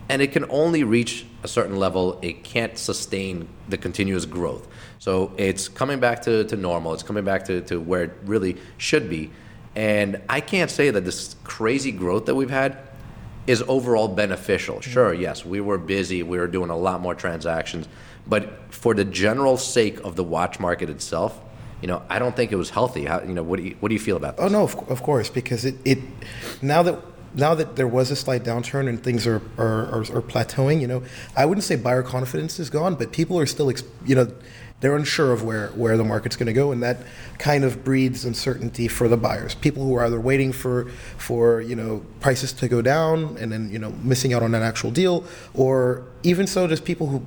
and 0.09 0.21
it 0.21 0.31
can 0.31 0.45
only 0.49 0.83
reach 0.83 1.25
a 1.43 1.47
certain 1.47 1.77
level. 1.77 2.19
It 2.21 2.43
can't 2.43 2.77
sustain 2.77 3.49
the 3.67 3.77
continuous 3.77 4.25
growth. 4.25 4.67
So 4.99 5.33
it's 5.37 5.67
coming 5.67 5.99
back 5.99 6.21
to, 6.23 6.43
to 6.45 6.55
normal. 6.55 6.93
It's 6.93 7.03
coming 7.03 7.25
back 7.25 7.45
to, 7.45 7.61
to 7.61 7.79
where 7.81 8.03
it 8.03 8.13
really 8.25 8.57
should 8.77 9.09
be. 9.09 9.31
And 9.75 10.21
I 10.29 10.41
can't 10.41 10.71
say 10.71 10.89
that 10.89 11.03
this 11.03 11.35
crazy 11.43 11.91
growth 11.91 12.25
that 12.25 12.35
we've 12.35 12.49
had 12.49 12.77
is 13.47 13.63
overall 13.67 14.09
beneficial. 14.09 14.81
Sure, 14.81 15.13
yes, 15.13 15.45
we 15.45 15.61
were 15.61 15.77
busy. 15.77 16.21
We 16.21 16.37
were 16.37 16.47
doing 16.47 16.69
a 16.69 16.77
lot 16.77 17.01
more 17.01 17.15
transactions. 17.15 17.87
But 18.27 18.73
for 18.73 18.93
the 18.93 19.05
general 19.05 19.57
sake 19.57 19.99
of 20.03 20.15
the 20.15 20.23
watch 20.23 20.59
market 20.59 20.89
itself, 20.89 21.39
you 21.81 21.87
know, 21.87 22.01
I 22.09 22.19
don't 22.19 22.35
think 22.35 22.51
it 22.51 22.57
was 22.57 22.69
healthy. 22.71 23.05
How, 23.05 23.21
you 23.21 23.33
know, 23.33 23.43
what 23.43 23.57
do 23.57 23.63
you, 23.63 23.77
what 23.79 23.89
do 23.89 23.95
you 23.95 23.99
feel 23.99 24.17
about 24.17 24.37
this? 24.37 24.45
Oh 24.45 24.49
no, 24.49 24.63
of, 24.63 24.75
of 24.89 25.01
course, 25.01 25.29
because 25.29 25.63
it, 25.63 25.75
it 25.85 25.99
now 26.61 26.83
that 26.83 26.99
now 27.33 27.53
that 27.53 27.75
there 27.75 27.87
was 27.87 28.09
a 28.09 28.15
slight 28.15 28.43
downturn 28.43 28.89
and 28.89 29.03
things 29.03 29.27
are, 29.27 29.41
are, 29.57 29.85
are, 29.87 29.99
are 29.99 30.21
plateauing, 30.21 30.81
you 30.81 30.87
know, 30.87 31.03
I 31.35 31.45
wouldn't 31.45 31.63
say 31.63 31.75
buyer 31.75 32.01
confidence 32.01 32.59
is 32.59 32.69
gone, 32.69 32.95
but 32.95 33.11
people 33.11 33.37
are 33.39 33.45
still, 33.45 33.71
you 34.05 34.15
know, 34.15 34.31
they're 34.79 34.95
unsure 34.95 35.33
of 35.33 35.43
where, 35.43 35.69
where 35.69 35.97
the 35.97 36.03
market's 36.03 36.35
going 36.35 36.47
to 36.47 36.53
go, 36.53 36.71
and 36.71 36.83
that 36.83 36.97
kind 37.39 37.63
of 37.63 37.83
breeds 37.83 38.25
uncertainty 38.25 38.87
for 38.87 39.07
the 39.07 39.17
buyers. 39.17 39.55
People 39.55 39.83
who 39.83 39.95
are 39.95 40.05
either 40.05 40.19
waiting 40.19 40.51
for, 40.51 40.89
for 41.17 41.61
you 41.61 41.75
know, 41.75 42.05
prices 42.19 42.53
to 42.53 42.67
go 42.67 42.81
down 42.81 43.37
and 43.37 43.51
then, 43.51 43.71
you 43.71 43.79
know, 43.79 43.91
missing 44.03 44.33
out 44.33 44.43
on 44.43 44.53
an 44.53 44.61
actual 44.61 44.91
deal, 44.91 45.23
or 45.53 46.03
even 46.23 46.45
so, 46.45 46.67
just 46.67 46.85
people 46.85 47.07
who 47.07 47.25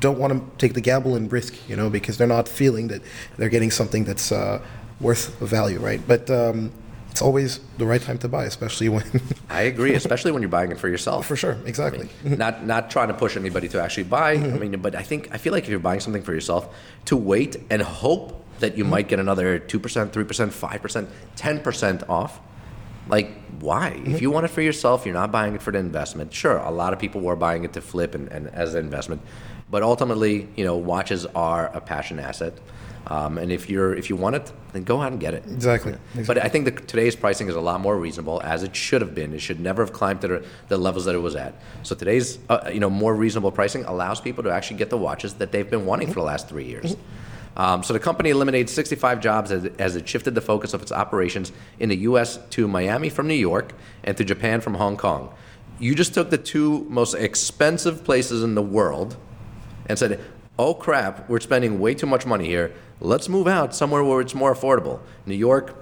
don't 0.00 0.18
want 0.18 0.32
to 0.32 0.42
take 0.58 0.74
the 0.74 0.80
gamble 0.80 1.14
and 1.14 1.30
risk, 1.30 1.54
you 1.68 1.76
know, 1.76 1.88
because 1.90 2.16
they're 2.16 2.26
not 2.26 2.48
feeling 2.48 2.88
that 2.88 3.02
they're 3.36 3.48
getting 3.50 3.70
something 3.70 4.04
that's 4.04 4.32
uh, 4.32 4.60
worth 5.00 5.38
value, 5.40 5.78
right? 5.78 6.00
But 6.06 6.30
um, 6.30 6.72
it's 7.12 7.20
always 7.20 7.60
the 7.76 7.84
right 7.84 8.00
time 8.00 8.16
to 8.18 8.28
buy, 8.28 8.46
especially 8.46 8.88
when. 8.88 9.04
I 9.50 9.62
agree, 9.62 9.92
especially 9.92 10.32
when 10.32 10.40
you're 10.40 10.48
buying 10.48 10.72
it 10.72 10.80
for 10.80 10.88
yourself. 10.88 11.26
for 11.26 11.36
sure, 11.36 11.58
exactly. 11.66 12.08
not 12.24 12.64
not 12.64 12.90
trying 12.90 13.08
to 13.08 13.14
push 13.14 13.36
anybody 13.36 13.68
to 13.68 13.82
actually 13.82 14.04
buy. 14.04 14.32
I 14.32 14.58
mean, 14.58 14.80
but 14.80 14.94
I 14.94 15.02
think 15.02 15.28
I 15.30 15.36
feel 15.36 15.52
like 15.52 15.64
if 15.64 15.68
you're 15.68 15.78
buying 15.78 16.00
something 16.00 16.22
for 16.22 16.32
yourself, 16.32 16.74
to 17.04 17.16
wait 17.16 17.58
and 17.68 17.82
hope 17.82 18.42
that 18.60 18.78
you 18.78 18.84
might 18.84 19.08
get 19.08 19.20
another 19.20 19.58
two 19.58 19.78
percent, 19.78 20.14
three 20.14 20.24
percent, 20.24 20.54
five 20.54 20.80
percent, 20.80 21.10
ten 21.36 21.60
percent 21.60 22.08
off. 22.08 22.40
Like, 23.08 23.30
why? 23.60 24.00
If 24.06 24.22
you 24.22 24.30
want 24.30 24.46
it 24.46 24.48
for 24.48 24.62
yourself, 24.62 25.04
you're 25.04 25.12
not 25.12 25.30
buying 25.30 25.54
it 25.54 25.60
for 25.60 25.70
the 25.70 25.80
investment. 25.80 26.32
Sure, 26.32 26.56
a 26.56 26.70
lot 26.70 26.94
of 26.94 26.98
people 26.98 27.20
were 27.20 27.36
buying 27.36 27.64
it 27.64 27.74
to 27.74 27.82
flip 27.82 28.14
and, 28.14 28.28
and 28.28 28.48
as 28.48 28.74
an 28.74 28.82
investment, 28.82 29.20
but 29.70 29.82
ultimately, 29.82 30.48
you 30.56 30.64
know, 30.64 30.76
watches 30.76 31.26
are 31.26 31.66
a 31.74 31.80
passion 31.82 32.18
asset. 32.18 32.54
Um, 33.06 33.36
and 33.38 33.50
if 33.50 33.68
you're 33.68 33.94
if 33.94 34.08
you 34.08 34.16
want 34.16 34.36
it, 34.36 34.52
then 34.72 34.84
go 34.84 35.00
out 35.02 35.12
and 35.12 35.20
get 35.20 35.34
it. 35.34 35.44
Exactly. 35.46 35.96
But 36.26 36.38
I 36.38 36.48
think 36.48 36.66
that 36.66 36.86
today's 36.86 37.16
pricing 37.16 37.48
is 37.48 37.56
a 37.56 37.60
lot 37.60 37.80
more 37.80 37.98
reasonable, 37.98 38.40
as 38.42 38.62
it 38.62 38.76
should 38.76 39.00
have 39.00 39.14
been. 39.14 39.32
It 39.32 39.40
should 39.40 39.60
never 39.60 39.82
have 39.82 39.92
climbed 39.92 40.20
to 40.20 40.28
the, 40.28 40.46
the 40.68 40.78
levels 40.78 41.04
that 41.06 41.14
it 41.14 41.18
was 41.18 41.34
at. 41.34 41.54
So 41.82 41.94
today's 41.94 42.38
uh, 42.48 42.70
you 42.72 42.80
know 42.80 42.90
more 42.90 43.14
reasonable 43.14 43.50
pricing 43.50 43.84
allows 43.84 44.20
people 44.20 44.44
to 44.44 44.50
actually 44.50 44.76
get 44.76 44.90
the 44.90 44.98
watches 44.98 45.34
that 45.34 45.50
they've 45.52 45.68
been 45.68 45.84
wanting 45.84 46.08
for 46.08 46.14
the 46.14 46.22
last 46.26 46.48
three 46.48 46.64
years. 46.64 46.96
Um, 47.56 47.82
so 47.82 47.92
the 47.92 48.00
company 48.00 48.30
eliminated 48.30 48.70
65 48.70 49.20
jobs 49.20 49.52
as, 49.52 49.66
as 49.78 49.96
it 49.96 50.08
shifted 50.08 50.34
the 50.34 50.40
focus 50.40 50.72
of 50.72 50.80
its 50.80 50.90
operations 50.90 51.52
in 51.78 51.90
the 51.90 51.96
U.S. 51.96 52.38
to 52.50 52.66
Miami 52.66 53.10
from 53.10 53.28
New 53.28 53.34
York 53.34 53.74
and 54.04 54.16
to 54.16 54.24
Japan 54.24 54.60
from 54.60 54.74
Hong 54.74 54.96
Kong. 54.96 55.34
You 55.78 55.94
just 55.94 56.14
took 56.14 56.30
the 56.30 56.38
two 56.38 56.86
most 56.88 57.14
expensive 57.14 58.04
places 58.04 58.42
in 58.42 58.54
the 58.54 58.62
world 58.62 59.16
and 59.86 59.98
said, 59.98 60.20
"Oh 60.58 60.74
crap, 60.74 61.28
we're 61.28 61.40
spending 61.40 61.80
way 61.80 61.94
too 61.94 62.06
much 62.06 62.24
money 62.24 62.46
here. 62.46 62.72
Let's 63.02 63.28
move 63.28 63.46
out 63.48 63.74
somewhere 63.74 64.02
where 64.04 64.20
it's 64.20 64.34
more 64.34 64.54
affordable." 64.54 65.00
New 65.26 65.34
York, 65.34 65.74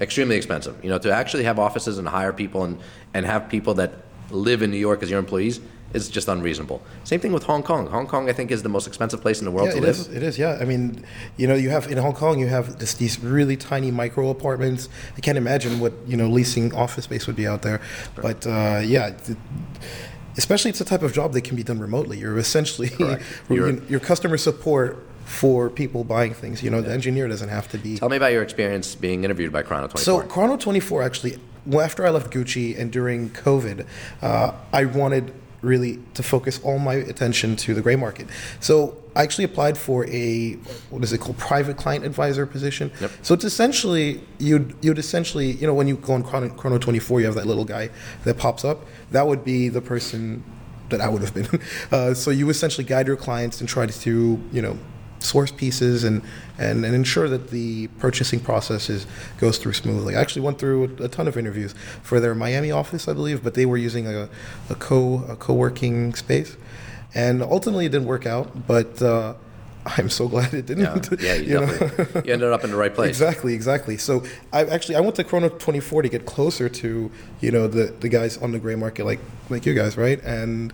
extremely 0.00 0.36
expensive. 0.36 0.74
You 0.82 0.90
know, 0.90 0.98
to 0.98 1.12
actually 1.12 1.44
have 1.44 1.58
offices 1.58 1.98
and 1.98 2.06
hire 2.08 2.32
people 2.32 2.64
and 2.64 2.78
and 3.14 3.24
have 3.26 3.48
people 3.48 3.74
that 3.74 3.90
live 4.30 4.62
in 4.62 4.70
New 4.70 4.76
York 4.88 5.02
as 5.02 5.10
your 5.10 5.18
employees 5.18 5.60
is 5.94 6.08
just 6.08 6.26
unreasonable. 6.28 6.82
Same 7.04 7.20
thing 7.20 7.32
with 7.32 7.44
Hong 7.44 7.62
Kong. 7.62 7.86
Hong 7.86 8.06
Kong, 8.08 8.28
I 8.28 8.32
think, 8.32 8.50
is 8.50 8.62
the 8.62 8.68
most 8.68 8.86
expensive 8.88 9.20
place 9.22 9.38
in 9.38 9.44
the 9.44 9.52
world 9.52 9.68
Yeah, 9.68 9.74
to 9.74 9.78
it 9.78 9.82
live. 9.82 9.90
is. 9.96 10.08
It 10.08 10.22
is. 10.22 10.36
Yeah. 10.38 10.58
I 10.60 10.64
mean, 10.64 11.04
you 11.36 11.46
know, 11.46 11.54
you 11.54 11.70
have 11.70 11.86
in 11.90 11.96
Hong 11.96 12.12
Kong, 12.12 12.40
you 12.40 12.48
have 12.48 12.78
this, 12.80 12.94
these 12.94 13.20
really 13.22 13.56
tiny 13.56 13.90
micro 13.92 14.28
apartments. 14.28 14.88
I 15.16 15.20
can't 15.20 15.38
imagine 15.38 15.78
what 15.80 15.92
you 16.06 16.16
know 16.16 16.28
leasing 16.28 16.74
office 16.74 17.04
space 17.04 17.26
would 17.28 17.36
be 17.36 17.46
out 17.46 17.62
there. 17.62 17.80
But 18.20 18.46
uh, 18.46 18.80
yeah, 18.84 19.10
th- 19.10 19.38
especially 20.36 20.70
it's 20.70 20.80
a 20.80 20.84
type 20.84 21.02
of 21.02 21.12
job 21.12 21.32
that 21.34 21.42
can 21.42 21.56
be 21.56 21.62
done 21.62 21.78
remotely. 21.78 22.18
You're 22.18 22.36
essentially 22.38 22.90
You're- 23.48 23.80
you're 23.88 24.00
customer 24.00 24.36
support 24.36 25.06
for 25.26 25.68
people 25.68 26.04
buying 26.04 26.32
things. 26.32 26.62
You 26.62 26.70
know, 26.70 26.80
the 26.80 26.92
engineer 26.92 27.28
doesn't 27.28 27.48
have 27.48 27.68
to 27.68 27.78
be. 27.78 27.98
Tell 27.98 28.08
me 28.08 28.16
about 28.16 28.32
your 28.32 28.42
experience 28.42 28.94
being 28.94 29.24
interviewed 29.24 29.52
by 29.52 29.62
Chrono 29.62 29.88
24. 29.88 30.00
So 30.00 30.26
Chrono 30.28 30.56
24 30.56 31.02
actually, 31.02 31.38
well, 31.66 31.80
after 31.80 32.06
I 32.06 32.10
left 32.10 32.32
Gucci 32.32 32.78
and 32.78 32.92
during 32.92 33.30
COVID, 33.30 33.86
uh, 34.22 34.52
I 34.72 34.84
wanted 34.84 35.34
really 35.62 35.98
to 36.14 36.22
focus 36.22 36.60
all 36.62 36.78
my 36.78 36.94
attention 36.94 37.56
to 37.56 37.74
the 37.74 37.82
gray 37.82 37.96
market. 37.96 38.28
So 38.60 38.96
I 39.16 39.24
actually 39.24 39.44
applied 39.44 39.76
for 39.76 40.06
a 40.06 40.52
what 40.90 41.02
is 41.02 41.12
it 41.12 41.18
called 41.18 41.38
private 41.38 41.76
client 41.76 42.04
advisor 42.04 42.46
position. 42.46 42.92
Yep. 43.00 43.10
So 43.22 43.34
it's 43.34 43.44
essentially 43.44 44.20
you'd 44.38 44.76
you'd 44.80 44.98
essentially 44.98 45.50
you 45.50 45.66
know 45.66 45.74
when 45.74 45.88
you 45.88 45.96
go 45.96 46.12
on 46.12 46.22
Chrono, 46.22 46.50
Chrono 46.50 46.78
24 46.78 47.20
you 47.20 47.26
have 47.26 47.34
that 47.34 47.46
little 47.46 47.64
guy 47.64 47.90
that 48.22 48.38
pops 48.38 48.64
up. 48.64 48.86
That 49.10 49.26
would 49.26 49.44
be 49.44 49.68
the 49.68 49.80
person 49.80 50.44
that 50.90 51.00
I 51.00 51.08
would 51.08 51.22
have 51.22 51.34
been. 51.34 51.48
Uh, 51.90 52.14
so 52.14 52.30
you 52.30 52.48
essentially 52.48 52.84
guide 52.84 53.06
your 53.06 53.16
clients 53.16 53.60
and 53.60 53.68
try 53.68 53.86
to 53.86 54.40
you 54.52 54.62
know 54.62 54.78
source 55.26 55.50
pieces 55.50 56.04
and, 56.04 56.22
and, 56.58 56.84
and 56.84 56.94
ensure 56.94 57.28
that 57.28 57.50
the 57.50 57.88
purchasing 57.98 58.40
process 58.40 58.88
is, 58.88 59.06
goes 59.38 59.58
through 59.58 59.72
smoothly. 59.74 60.16
I 60.16 60.20
actually 60.20 60.42
went 60.42 60.58
through 60.58 60.96
a, 61.00 61.04
a 61.04 61.08
ton 61.08 61.28
of 61.28 61.36
interviews 61.36 61.74
for 62.02 62.20
their 62.20 62.34
Miami 62.34 62.70
office, 62.70 63.08
I 63.08 63.12
believe, 63.12 63.42
but 63.42 63.54
they 63.54 63.66
were 63.66 63.76
using 63.76 64.06
a, 64.06 64.28
a 64.70 64.74
co 64.74 65.24
a 65.28 65.36
co-working 65.36 66.14
space, 66.14 66.56
and 67.14 67.42
ultimately 67.42 67.86
it 67.86 67.92
didn't 67.92 68.08
work 68.08 68.26
out. 68.26 68.66
But 68.66 69.02
uh, 69.02 69.34
I'm 69.86 70.10
so 70.10 70.26
glad 70.28 70.52
it 70.52 70.66
didn't. 70.66 71.20
yeah, 71.20 71.34
you, 71.34 71.60
know? 71.60 71.66
you 72.24 72.32
ended 72.32 72.52
up 72.52 72.64
in 72.64 72.70
the 72.70 72.76
right 72.76 72.94
place. 72.94 73.10
Exactly, 73.10 73.54
exactly. 73.54 73.96
So 73.96 74.24
I 74.52 74.64
actually 74.64 74.96
I 74.96 75.00
went 75.00 75.14
to 75.16 75.24
Chrono 75.24 75.48
24 75.48 76.02
to 76.02 76.08
get 76.08 76.26
closer 76.26 76.68
to 76.68 77.10
you 77.40 77.50
know 77.50 77.68
the 77.68 77.94
the 78.00 78.08
guys 78.08 78.36
on 78.38 78.52
the 78.52 78.58
gray 78.58 78.74
market 78.74 79.04
like 79.04 79.20
like 79.48 79.64
you 79.64 79.74
guys, 79.74 79.96
right? 79.96 80.22
And 80.24 80.72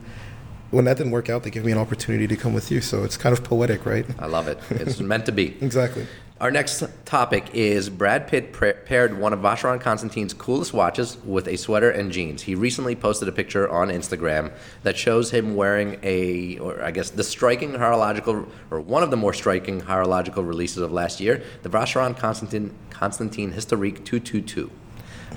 when 0.72 0.86
that 0.86 0.96
didn't 0.96 1.12
work 1.12 1.28
out, 1.28 1.44
they 1.44 1.50
gave 1.50 1.64
me 1.64 1.70
an 1.72 1.78
opportunity 1.78 2.26
to 2.26 2.36
come 2.36 2.54
with 2.54 2.70
you. 2.70 2.80
So 2.80 3.04
it's 3.04 3.16
kind 3.16 3.36
of 3.36 3.44
poetic, 3.44 3.86
right? 3.86 4.06
I 4.18 4.26
love 4.26 4.48
it. 4.48 4.58
It's 4.70 4.98
meant 5.12 5.26
to 5.26 5.32
be. 5.32 5.56
Exactly. 5.60 6.06
Our 6.40 6.50
next 6.50 6.82
topic 7.04 7.50
is 7.52 7.88
Brad 7.88 8.26
Pitt 8.26 8.52
pra- 8.52 8.74
paired 8.74 9.16
one 9.16 9.32
of 9.32 9.38
Vacheron 9.38 9.80
Constantine's 9.80 10.34
coolest 10.34 10.72
watches 10.72 11.16
with 11.24 11.46
a 11.46 11.56
sweater 11.56 11.90
and 11.90 12.10
jeans. 12.10 12.42
He 12.42 12.56
recently 12.56 12.96
posted 12.96 13.28
a 13.28 13.32
picture 13.32 13.70
on 13.70 13.90
Instagram 13.90 14.50
that 14.82 14.96
shows 14.96 15.30
him 15.30 15.54
wearing 15.54 16.00
a, 16.02 16.58
or 16.58 16.82
I 16.82 16.90
guess 16.90 17.10
the 17.10 17.22
striking 17.22 17.74
horological, 17.74 18.48
or 18.72 18.80
one 18.80 19.04
of 19.04 19.12
the 19.12 19.16
more 19.16 19.32
striking 19.32 19.82
horological 19.82 20.42
releases 20.42 20.78
of 20.78 20.90
last 20.90 21.20
year, 21.20 21.44
the 21.62 21.68
Vacheron 21.68 22.16
Constantine, 22.18 22.74
Constantine 22.90 23.52
Historique 23.52 24.04
222. 24.04 24.68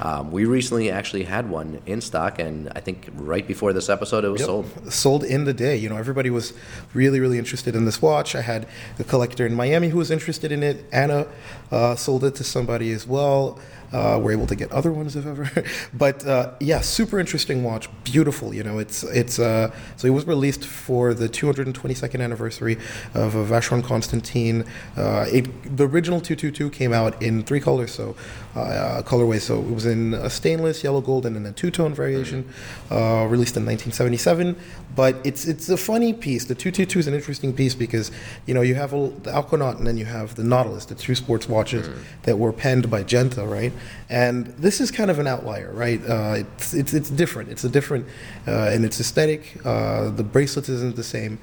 Um, 0.02 0.32
we 0.32 0.46
recently 0.46 0.92
actually 0.92 1.24
had 1.24 1.50
one 1.50 1.80
in 1.86 2.02
stock, 2.02 2.40
and 2.40 2.70
I 2.76 2.80
think 2.82 3.08
right 3.16 3.48
before 3.48 3.74
this 3.74 3.90
episode, 3.90 4.24
it 4.26 4.30
was 4.30 4.42
Yep. 4.42 4.48
sold. 4.48 4.94
Sold 4.94 5.24
in 5.24 5.46
the 5.46 5.54
day. 5.54 5.76
You 5.78 5.90
know, 5.90 5.98
everybody 5.98 6.30
was 6.30 6.54
really, 6.94 7.20
really 7.20 7.38
interested 7.38 7.76
in 7.76 7.86
this 7.86 8.02
watch. 8.02 8.36
I 8.36 8.42
had 8.42 8.68
a 9.00 9.04
collector 9.04 9.46
in 9.46 9.54
Miami 9.56 9.90
who 9.90 9.98
was 9.98 10.12
interested 10.12 10.52
in 10.52 10.64
it. 10.64 10.86
Anna 10.92 11.28
uh, 11.72 11.96
sold 11.96 12.24
it 12.24 12.36
to 12.36 12.44
somebody 12.44 12.92
as 12.92 13.08
well. 13.08 13.58
Uh, 13.96 14.20
we're 14.20 14.34
able 14.34 14.46
to 14.46 14.56
get 14.56 14.70
other 14.74 14.92
ones 14.92 15.16
if 15.16 15.26
ever. 15.26 15.50
but 15.94 16.26
uh, 16.28 16.52
yeah, 16.60 16.82
super 16.82 17.18
interesting 17.18 17.64
watch. 17.64 17.88
Beautiful. 18.04 18.54
You 18.54 18.64
know, 18.64 18.78
it's 18.78 19.04
it's 19.04 19.40
uh, 19.40 19.72
so 19.96 20.08
it 20.08 20.12
was 20.12 20.28
released 20.28 20.66
for 20.66 21.14
the 21.14 21.30
222nd 21.30 22.22
anniversary 22.22 22.76
of 23.14 23.36
uh, 23.36 23.40
Vacheron 23.40 23.84
Constantine. 23.84 24.66
Uh, 24.98 25.26
it, 25.32 25.46
the 25.78 25.88
original 25.88 26.20
222 26.20 26.70
came 26.72 26.92
out 26.92 27.22
in 27.22 27.44
three 27.44 27.62
colors, 27.62 27.94
so 27.94 28.18
uh, 28.56 29.02
colorways. 29.06 29.42
So 29.42 29.60
it 29.60 29.72
was 29.72 29.86
in 29.86 30.14
a 30.14 30.30
stainless, 30.30 30.84
yellow, 30.84 31.00
gold, 31.00 31.26
and 31.26 31.36
then 31.36 31.46
a 31.46 31.54
two-tone 31.54 31.94
variation, 31.94 32.50
uh, 32.92 33.26
released 33.30 33.56
in 33.56 33.66
1977. 33.66 34.58
But 34.94 35.16
it's 35.24 35.46
it's 35.46 35.70
a 35.70 35.78
funny 35.78 36.12
piece. 36.12 36.46
The 36.46 36.56
222 36.56 37.00
is 37.00 37.08
an 37.08 37.14
interesting 37.14 37.54
piece 37.54 37.76
because 37.76 38.12
you 38.46 38.54
know 38.54 38.62
you 38.62 38.76
have 38.76 38.92
a, 38.94 39.08
the 39.24 39.32
Aquanaut 39.32 39.78
and 39.78 39.88
then 39.88 39.98
you 39.98 40.06
have 40.06 40.36
the 40.36 40.44
Nautilus, 40.44 40.86
the 40.86 40.96
two 40.96 41.16
sports 41.16 41.48
watches 41.48 41.90
that 42.24 42.38
were 42.38 42.52
penned 42.52 42.90
by 42.90 43.04
Genta, 43.04 43.46
right? 43.46 43.72
And 44.10 44.48
this 44.58 44.80
is 44.82 44.92
kind 44.92 45.10
of 45.12 45.20
an 45.20 45.28
outlier, 45.28 45.72
right? 45.74 46.02
Uh, 46.08 46.36
it's, 46.38 46.74
it's 46.74 46.94
it's 46.94 47.10
different. 47.10 47.50
It's 47.50 47.64
a 47.64 47.70
different 47.70 48.06
uh, 48.48 48.72
in 48.74 48.84
its 48.86 49.00
aesthetic. 49.00 49.58
Uh, 49.66 50.10
the 50.10 50.24
bracelet 50.24 50.70
isn't 50.70 50.96
the 50.96 51.04
same. 51.04 51.40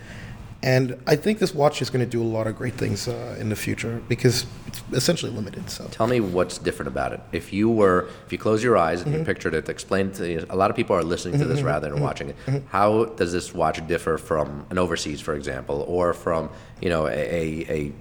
And 0.64 0.96
I 1.08 1.16
think 1.16 1.40
this 1.40 1.52
watch 1.52 1.82
is 1.82 1.90
going 1.90 2.04
to 2.04 2.10
do 2.10 2.22
a 2.22 2.30
lot 2.38 2.46
of 2.46 2.54
great 2.56 2.74
things 2.74 3.08
uh, 3.08 3.36
in 3.40 3.48
the 3.48 3.56
future 3.56 4.00
because 4.08 4.46
it's 4.68 4.80
essentially 4.92 5.32
limited. 5.32 5.68
So 5.68 5.88
Tell 5.90 6.06
me 6.06 6.20
what's 6.20 6.56
different 6.58 6.86
about 6.86 7.12
it. 7.12 7.20
If 7.32 7.52
you 7.52 7.68
were, 7.68 8.08
if 8.26 8.30
you 8.32 8.38
close 8.38 8.62
your 8.62 8.76
eyes 8.78 9.02
and 9.02 9.10
Mm-hmm. 9.10 9.18
you 9.22 9.24
pictured 9.26 9.54
it, 9.54 9.68
explain 9.68 10.12
to 10.12 10.30
you, 10.30 10.46
a 10.50 10.54
lot 10.54 10.70
of 10.70 10.76
people 10.76 10.94
are 10.94 11.02
listening 11.02 11.40
to 11.40 11.46
this 11.46 11.62
rather 11.62 11.90
than 11.90 12.00
watching 12.00 12.28
it. 12.28 12.36
How 12.68 13.06
does 13.06 13.32
this 13.32 13.52
watch 13.52 13.84
differ 13.88 14.18
from 14.18 14.64
an 14.70 14.78
overseas, 14.78 15.20
for 15.20 15.34
example, 15.34 15.84
or 15.88 16.14
from 16.14 16.48
you 16.80 16.90
know 16.90 17.08
a 17.08 17.10
a, 17.10 17.66
a 17.68 17.92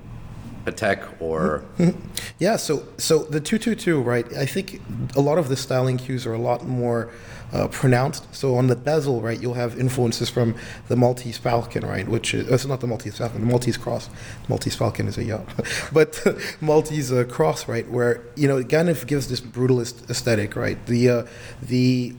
Patek 0.65 1.21
or 1.21 1.63
Yeah, 2.39 2.55
so 2.55 2.87
so 2.97 3.19
the 3.19 3.39
two 3.39 3.57
two 3.57 3.75
two, 3.75 4.01
right? 4.01 4.25
I 4.35 4.45
think 4.45 4.81
a 5.15 5.21
lot 5.21 5.37
of 5.37 5.49
the 5.49 5.55
styling 5.55 5.97
cues 5.97 6.25
are 6.25 6.33
a 6.33 6.39
lot 6.39 6.65
more 6.65 7.11
uh, 7.53 7.67
pronounced. 7.67 8.33
So 8.33 8.55
on 8.55 8.67
the 8.67 8.75
bezel, 8.75 9.21
right, 9.21 9.39
you'll 9.39 9.55
have 9.55 9.79
influences 9.79 10.29
from 10.29 10.55
the 10.87 10.95
Maltese 10.95 11.37
Falcon, 11.37 11.85
right? 11.85 12.07
Which 12.07 12.33
is 12.33 12.47
it's 12.47 12.65
not 12.65 12.79
the 12.79 12.87
Maltese 12.87 13.17
Falcon, 13.17 13.41
the 13.41 13.47
Maltese 13.47 13.77
Cross. 13.77 14.09
Maltese 14.47 14.75
Falcon 14.75 15.07
is 15.07 15.17
a 15.17 15.23
yacht, 15.23 15.47
but 15.93 16.21
Maltese 16.61 17.11
uh, 17.11 17.23
Cross, 17.25 17.67
right? 17.67 17.89
Where 17.89 18.21
you 18.35 18.47
know 18.47 18.57
it 18.57 18.69
kind 18.69 18.89
of 18.89 19.05
gives 19.07 19.27
this 19.27 19.41
brutalist 19.41 20.09
aesthetic, 20.09 20.55
right? 20.55 20.83
The 20.85 21.09
uh, 21.09 21.25
the 21.61 22.13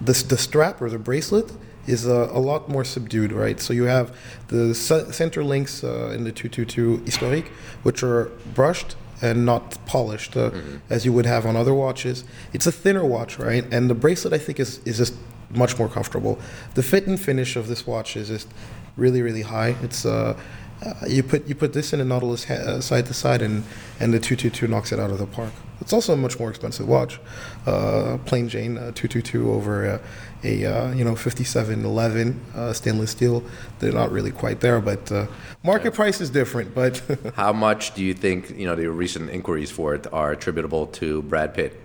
the, 0.00 0.12
the 0.12 0.38
strap 0.38 0.80
or 0.80 0.88
the 0.88 0.98
bracelet 0.98 1.52
is 1.86 2.06
a, 2.06 2.30
a 2.32 2.38
lot 2.38 2.68
more 2.68 2.84
subdued, 2.84 3.32
right? 3.32 3.60
So 3.60 3.72
you 3.72 3.84
have 3.84 4.16
the 4.48 4.74
ce- 4.74 5.14
center 5.14 5.42
links 5.42 5.82
uh, 5.84 6.12
in 6.14 6.24
the 6.24 6.32
222 6.32 7.02
Historique, 7.04 7.48
which 7.82 8.02
are 8.02 8.30
brushed 8.54 8.96
and 9.22 9.44
not 9.44 9.76
polished 9.86 10.36
uh, 10.36 10.50
as 10.88 11.04
you 11.04 11.12
would 11.12 11.26
have 11.26 11.44
on 11.44 11.56
other 11.56 11.74
watches. 11.74 12.24
It's 12.52 12.66
a 12.66 12.72
thinner 12.72 13.04
watch, 13.04 13.38
right? 13.38 13.64
And 13.70 13.90
the 13.90 13.94
bracelet, 13.94 14.32
I 14.32 14.38
think, 14.38 14.58
is, 14.58 14.78
is 14.86 14.96
just 14.96 15.14
much 15.50 15.78
more 15.78 15.88
comfortable. 15.88 16.38
The 16.74 16.82
fit 16.82 17.06
and 17.06 17.20
finish 17.20 17.56
of 17.56 17.68
this 17.68 17.86
watch 17.86 18.16
is 18.16 18.28
just 18.28 18.48
really, 18.96 19.20
really 19.20 19.42
high. 19.42 19.76
It's 19.82 20.06
uh, 20.06 20.38
uh, 20.84 20.94
you 21.06 21.22
put 21.22 21.46
you 21.46 21.54
put 21.54 21.72
this 21.72 21.92
in 21.92 22.00
a 22.00 22.04
Nautilus 22.04 22.44
ha- 22.44 22.54
uh, 22.54 22.80
side 22.80 23.06
to 23.06 23.14
side, 23.14 23.42
and 23.42 23.64
and 23.98 24.14
the 24.14 24.18
222 24.18 24.66
knocks 24.66 24.92
it 24.92 24.98
out 24.98 25.10
of 25.10 25.18
the 25.18 25.26
park. 25.26 25.52
It's 25.80 25.92
also 25.92 26.12
a 26.12 26.16
much 26.16 26.38
more 26.38 26.50
expensive 26.50 26.86
watch, 26.86 27.18
uh, 27.66 28.18
plain 28.26 28.48
Jane 28.48 28.76
uh, 28.76 28.92
222 28.94 29.50
over 29.50 29.88
uh, 29.88 29.98
a 30.44 30.64
uh, 30.64 30.92
you 30.92 31.04
know 31.04 31.14
5711 31.14 32.40
uh, 32.54 32.72
stainless 32.72 33.10
steel. 33.10 33.42
They're 33.78 33.92
not 33.92 34.10
really 34.10 34.30
quite 34.30 34.60
there, 34.60 34.80
but 34.80 35.10
uh, 35.10 35.26
market 35.62 35.94
price 35.94 36.20
is 36.20 36.30
different. 36.30 36.74
But 36.74 37.02
how 37.34 37.52
much 37.52 37.94
do 37.94 38.02
you 38.02 38.14
think 38.14 38.50
you 38.50 38.66
know 38.66 38.74
the 38.74 38.90
recent 38.90 39.30
inquiries 39.30 39.70
for 39.70 39.94
it 39.94 40.06
are 40.12 40.32
attributable 40.32 40.86
to 40.88 41.22
Brad 41.22 41.54
Pitt? 41.54 41.80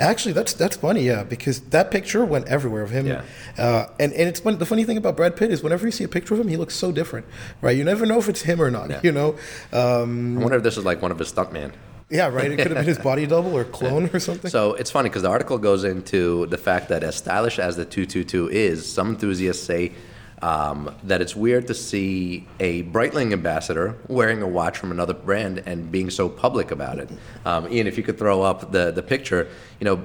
Actually, 0.00 0.32
that's 0.32 0.52
that's 0.54 0.76
funny, 0.76 1.02
yeah, 1.02 1.24
because 1.24 1.60
that 1.70 1.90
picture 1.90 2.24
went 2.24 2.46
everywhere 2.48 2.82
of 2.82 2.90
him. 2.90 3.06
Yeah. 3.06 3.22
Uh, 3.56 3.86
and 3.98 4.12
and 4.12 4.28
it's 4.28 4.40
fun, 4.40 4.58
the 4.58 4.66
funny 4.66 4.84
thing 4.84 4.96
about 4.96 5.16
Brad 5.16 5.36
Pitt 5.36 5.50
is 5.50 5.62
whenever 5.62 5.86
you 5.86 5.92
see 5.92 6.04
a 6.04 6.08
picture 6.08 6.34
of 6.34 6.40
him, 6.40 6.48
he 6.48 6.56
looks 6.56 6.74
so 6.74 6.92
different, 6.92 7.26
right? 7.60 7.76
You 7.76 7.84
never 7.84 8.06
know 8.06 8.18
if 8.18 8.28
it's 8.28 8.42
him 8.42 8.60
or 8.60 8.70
not. 8.70 8.90
Yeah. 8.90 9.00
You 9.02 9.12
know. 9.12 9.36
Um, 9.72 10.38
I 10.38 10.42
wonder 10.42 10.56
if 10.58 10.62
this 10.62 10.76
is 10.76 10.84
like 10.84 11.02
one 11.02 11.10
of 11.10 11.18
his 11.18 11.32
stuntman. 11.32 11.72
yeah, 12.10 12.28
right. 12.28 12.50
It 12.50 12.56
could 12.56 12.68
have 12.68 12.76
been 12.76 12.84
his 12.86 12.98
body 12.98 13.26
double 13.26 13.56
or 13.56 13.64
clone 13.78 14.08
or 14.12 14.20
something. 14.20 14.50
So 14.50 14.74
it's 14.74 14.90
funny 14.90 15.08
because 15.08 15.22
the 15.22 15.30
article 15.30 15.58
goes 15.58 15.84
into 15.84 16.46
the 16.46 16.58
fact 16.58 16.88
that 16.88 17.02
as 17.02 17.16
stylish 17.16 17.58
as 17.58 17.76
the 17.76 17.84
222 17.84 18.48
is, 18.48 18.90
some 18.90 19.10
enthusiasts 19.10 19.62
say 19.62 19.92
um, 20.42 20.94
that 21.04 21.20
it's 21.20 21.34
weird 21.34 21.66
to 21.66 21.74
see 21.74 22.46
a 22.60 22.84
Breitling 22.84 23.32
ambassador 23.32 23.96
wearing 24.08 24.42
a 24.42 24.46
watch 24.48 24.78
from 24.78 24.90
another 24.90 25.14
brand 25.14 25.62
and 25.66 25.90
being 25.90 26.10
so 26.10 26.28
public 26.28 26.70
about 26.70 26.98
it. 26.98 27.10
Um, 27.44 27.70
Ian, 27.72 27.86
if 27.86 27.96
you 27.96 28.04
could 28.04 28.18
throw 28.18 28.42
up 28.42 28.70
the, 28.72 28.90
the 28.90 29.02
picture, 29.02 29.48
you 29.80 29.84
know, 29.84 30.04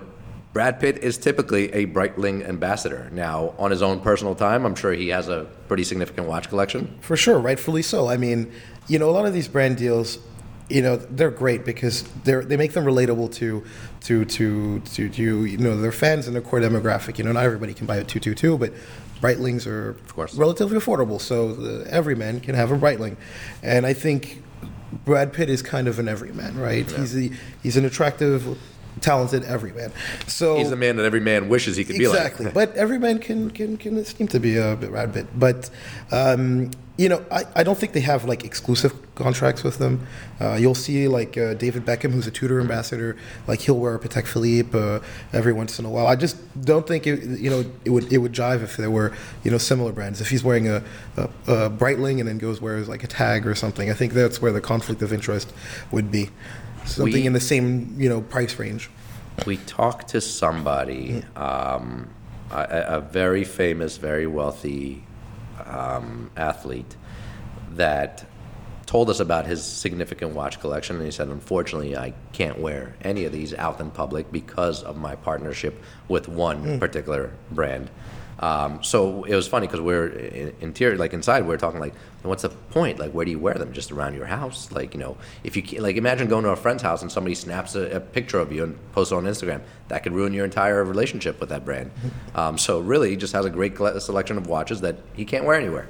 Brad 0.54 0.80
Pitt 0.80 1.00
is 1.00 1.18
typically 1.18 1.74
a 1.74 1.88
Breitling 1.88 2.48
ambassador. 2.48 3.10
Now, 3.12 3.56
on 3.58 3.72
his 3.72 3.82
own 3.82 4.00
personal 4.00 4.36
time, 4.36 4.66
I'm 4.66 4.76
sure 4.76 4.94
he 4.94 5.10
has 5.10 5.28
a 5.28 5.48
pretty 5.68 5.84
significant 5.84 6.28
watch 6.28 6.48
collection. 6.48 6.96
For 7.02 7.18
sure, 7.18 7.40
rightfully 7.40 7.82
so. 7.82 8.08
I 8.08 8.18
mean, 8.18 8.52
you 8.88 9.00
know, 9.00 9.10
a 9.10 9.12
lot 9.12 9.26
of 9.26 9.34
these 9.34 9.48
brand 9.48 9.78
deals, 9.78 10.20
you 10.70 10.84
know, 10.84 10.98
they're 10.98 11.32
great 11.32 11.66
because 11.66 12.04
they're 12.24 12.46
they 12.46 12.56
make 12.56 12.74
them 12.74 12.86
relatable 12.86 13.34
to 13.36 13.66
to 14.02 14.26
to 14.26 14.80
to, 14.80 15.10
to 15.10 15.46
you 15.46 15.58
know 15.58 15.80
their 15.82 15.92
fans 15.92 16.28
and 16.28 16.36
their 16.36 16.44
core 16.44 16.60
demographic. 16.60 17.18
You 17.18 17.24
know, 17.24 17.32
not 17.32 17.46
everybody 17.46 17.74
can 17.74 17.88
buy 17.88 17.98
a 17.98 18.04
two 18.04 18.20
two 18.20 18.36
two, 18.36 18.58
but 18.58 18.74
Breitlings 19.24 19.66
are 19.66 19.90
of 19.92 20.16
course. 20.16 20.36
relatively 20.36 20.78
affordable, 20.78 21.20
so 21.20 21.54
the, 21.54 21.90
every 21.90 22.16
man 22.16 22.40
can 22.42 22.56
have 22.56 22.72
a 22.72 22.78
Breitling, 22.78 23.16
and 23.62 23.86
I 23.86 23.94
think 23.94 24.44
Brad 25.06 25.32
Pitt 25.34 25.50
is 25.50 25.62
kind 25.62 25.88
of 25.88 25.98
an 25.98 26.08
everyman, 26.08 26.58
right? 26.60 26.90
He's 26.92 27.14
the, 27.14 27.32
he's 27.64 27.78
an 27.78 27.86
attractive, 27.86 28.58
talented 29.02 29.44
everyman. 29.44 29.92
So 30.28 30.58
He's 30.58 30.70
the 30.70 30.76
man 30.76 30.98
that 30.98 31.06
every 31.06 31.20
man 31.20 31.50
wishes 31.50 31.78
he 31.78 31.84
could 31.84 31.98
be 31.98 32.08
like. 32.08 32.18
exactly. 32.18 32.52
but 32.54 32.76
every 32.76 33.00
man 33.00 33.18
can 33.20 33.50
can 33.50 33.78
can 33.78 34.04
seem 34.06 34.28
to 34.28 34.40
be 34.40 34.58
a 34.58 34.76
bit 34.76 34.92
Brad 34.92 35.14
Pitt. 35.14 35.28
But 35.38 35.70
um, 36.12 36.72
you 36.96 37.10
know, 37.10 37.26
I, 37.32 37.44
I 37.56 37.64
don't 37.64 37.78
think 37.78 37.94
they 37.94 38.02
have 38.02 38.26
like 38.26 38.44
exclusive 38.46 38.94
contracts 39.16 39.64
with 39.64 39.80
them. 39.80 40.06
Uh, 40.40 40.54
you'll 40.54 40.76
see 40.76 41.08
like 41.08 41.36
uh, 41.38 41.56
David 41.56 41.86
Beckham, 41.86 42.12
who's 42.12 42.28
a 42.28 42.32
Tudor 42.32 42.62
ambassador, 42.62 43.18
like 43.48 43.62
he'll 43.62 43.80
wear 43.80 43.96
a 43.96 44.00
Patek 44.00 44.28
Philippe 44.28 44.78
uh, 44.78 45.00
every 45.32 45.54
once 45.54 45.80
in 45.80 45.86
a 45.86 45.90
while. 45.90 46.06
I 46.06 46.16
just 46.16 46.38
don't 46.62 46.88
think 46.88 47.08
it, 47.08 47.40
you 47.40 47.50
know 47.50 47.66
it 47.84 47.90
would 47.90 48.14
it 48.14 48.20
would 48.20 48.32
jive 48.32 48.62
if 48.62 48.78
there 48.78 48.92
were 48.92 49.12
you 49.44 49.50
know 49.50 49.58
similar 49.58 49.92
brands. 49.92 50.22
If 50.22 50.30
he's 50.30 50.44
wearing 50.44 50.68
a, 50.70 50.84
a, 51.18 51.24
a 51.48 51.70
Breitling 51.72 52.20
and 52.20 52.28
then 52.28 52.38
goes 52.38 52.62
wears 52.62 52.88
like 52.88 53.04
a 53.04 53.08
tag 53.08 53.48
or 53.48 53.56
something, 53.56 53.90
I 53.90 53.94
think 53.94 54.14
that's 54.14 54.40
where 54.40 54.52
the 54.52 54.62
conflict 54.62 55.02
of 55.02 55.12
interest 55.12 55.52
would 55.92 56.12
be. 56.12 56.30
Something 56.86 57.14
We- 57.14 57.26
in 57.26 57.34
the 57.34 57.40
same 57.40 57.96
you 57.98 58.10
know 58.10 58.22
price 58.22 58.60
range. 58.60 58.92
We 59.48 59.58
talked 59.58 60.10
to 60.10 60.22
somebody, 60.22 61.24
um, 61.36 62.08
a, 62.52 62.86
a 62.88 63.02
very 63.02 63.44
famous, 63.44 63.98
very 63.98 64.28
wealthy 64.28 65.04
um, 65.74 66.30
athlete, 66.38 66.96
that 67.72 68.26
told 68.86 69.10
us 69.10 69.20
about 69.20 69.46
his 69.46 69.64
significant 69.64 70.34
watch 70.36 70.60
collection. 70.60 70.98
And 70.98 71.06
he 71.06 71.12
said, 71.12 71.28
Unfortunately, 71.30 71.98
I 71.98 72.14
can't 72.32 72.60
wear 72.60 72.96
any 73.02 73.26
of 73.26 73.32
these 73.32 73.54
out 73.54 73.80
in 73.80 73.90
public 73.92 74.32
because 74.32 74.84
of 74.84 74.98
my 74.98 75.16
partnership 75.16 75.82
with 76.08 76.28
one 76.28 76.80
particular 76.80 77.32
brand. 77.52 77.90
Um, 78.40 78.84
so 78.84 79.24
it 79.24 79.36
was 79.36 79.48
funny 79.48 79.68
because 79.68 79.82
we're 79.82 80.08
in, 80.08 80.56
interior, 80.62 80.98
like 80.98 81.14
inside, 81.14 81.46
we 81.46 81.54
are 81.54 81.58
talking 81.58 81.80
like, 81.80 81.94
what's 82.24 82.44
the 82.44 82.50
point? 82.50 83.00
Like, 83.00 83.12
where 83.12 83.26
do 83.26 83.32
you 83.32 83.40
wear 83.40 83.54
them? 83.54 83.74
Just 83.74 83.92
around 83.92 84.16
your 84.16 84.26
house? 84.26 84.72
Like, 84.72 84.94
you 84.94 85.00
know, 85.00 85.18
if 85.44 85.56
you 85.56 85.82
like, 85.82 85.96
imagine 85.96 86.28
going 86.28 86.44
to 86.44 86.50
a 86.50 86.56
friend's 86.56 86.84
house 86.84 87.02
and 87.02 87.12
somebody 87.12 87.36
snaps 87.36 87.76
a, 87.76 87.98
a 87.98 88.00
picture 88.00 88.40
of 88.40 88.52
you 88.52 88.64
and 88.64 88.92
posts 88.94 89.12
it 89.12 89.16
on 89.16 89.26
Instagram. 89.26 89.62
That 89.90 90.04
could 90.04 90.14
ruin 90.14 90.34
your 90.34 90.46
entire 90.46 90.84
relationship 90.84 91.40
with 91.40 91.50
that 91.50 91.66
brand. 91.66 91.92
Um, 92.36 92.58
so 92.58 92.80
really, 92.80 93.12
he 93.12 93.16
just 93.16 93.34
has 93.34 93.46
a 93.46 93.50
great 93.52 93.78
selection 93.78 94.38
of 94.38 94.48
watches 94.48 94.82
that 94.82 94.98
he 95.14 95.24
can't 95.24 95.46
wear 95.46 95.56
anywhere. 95.56 95.88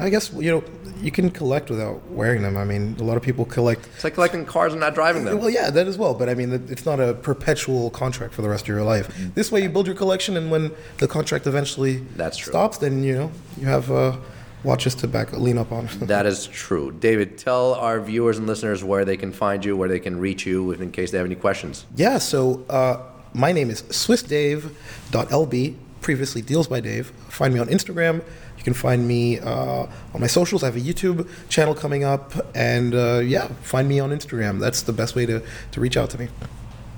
I 0.00 0.10
guess 0.10 0.32
you 0.32 0.50
know 0.50 0.64
you 1.02 1.10
can 1.10 1.30
collect 1.30 1.70
without 1.70 1.98
wearing 2.10 2.42
them. 2.42 2.56
I 2.56 2.64
mean, 2.64 2.96
a 2.98 3.02
lot 3.04 3.16
of 3.16 3.22
people 3.22 3.44
collect. 3.44 3.86
It's 3.94 4.04
like 4.04 4.14
collecting 4.14 4.44
cars 4.44 4.72
and 4.72 4.80
not 4.80 4.94
driving 4.94 5.24
them. 5.24 5.38
Well, 5.38 5.50
yeah, 5.50 5.70
that 5.70 5.86
as 5.86 5.96
well. 5.96 6.14
But 6.14 6.28
I 6.28 6.34
mean, 6.34 6.52
it's 6.68 6.84
not 6.84 7.00
a 7.00 7.14
perpetual 7.14 7.90
contract 7.90 8.34
for 8.34 8.42
the 8.42 8.48
rest 8.48 8.64
of 8.64 8.68
your 8.68 8.82
life. 8.82 9.06
This 9.34 9.50
way, 9.52 9.62
you 9.62 9.68
build 9.70 9.86
your 9.86 9.96
collection, 9.96 10.36
and 10.36 10.50
when 10.50 10.72
the 10.98 11.08
contract 11.08 11.46
eventually 11.46 11.98
That's 12.16 12.36
true. 12.36 12.50
stops, 12.52 12.78
then 12.78 13.02
you 13.02 13.14
know 13.14 13.32
you 13.56 13.66
have 13.66 13.90
uh, 13.90 14.16
watches 14.64 14.94
to 14.96 15.08
back 15.08 15.32
lean 15.32 15.56
up 15.58 15.72
on. 15.72 15.88
That 16.00 16.26
is 16.26 16.46
true. 16.46 16.92
David, 16.92 17.38
tell 17.38 17.74
our 17.74 18.00
viewers 18.00 18.36
and 18.38 18.46
listeners 18.46 18.84
where 18.84 19.04
they 19.04 19.16
can 19.16 19.32
find 19.32 19.64
you, 19.64 19.76
where 19.76 19.88
they 19.88 20.00
can 20.00 20.18
reach 20.20 20.44
you 20.46 20.72
in 20.72 20.90
case 20.92 21.10
they 21.12 21.18
have 21.18 21.26
any 21.26 21.34
questions. 21.36 21.86
yeah. 21.96 22.18
So 22.18 22.64
uh, 22.68 23.00
my 23.32 23.52
name 23.52 23.70
is 23.70 23.82
SwissDave.lb. 23.84 25.76
Previously, 26.00 26.40
Deals 26.42 26.66
by 26.66 26.80
Dave. 26.80 27.08
Find 27.28 27.52
me 27.54 27.60
on 27.60 27.68
Instagram. 27.68 28.22
You 28.60 28.64
can 28.64 28.74
find 28.74 29.08
me 29.08 29.38
uh, 29.38 29.86
on 30.12 30.20
my 30.20 30.26
socials. 30.26 30.62
I 30.62 30.66
have 30.66 30.76
a 30.76 30.80
YouTube 30.80 31.26
channel 31.48 31.74
coming 31.74 32.04
up, 32.04 32.34
and 32.54 32.94
uh, 32.94 33.20
yeah, 33.24 33.48
find 33.62 33.88
me 33.88 34.00
on 34.00 34.10
Instagram. 34.10 34.60
That's 34.60 34.82
the 34.82 34.92
best 34.92 35.16
way 35.16 35.24
to, 35.24 35.42
to 35.72 35.80
reach 35.80 35.96
out 35.96 36.10
to 36.10 36.18
me. 36.18 36.28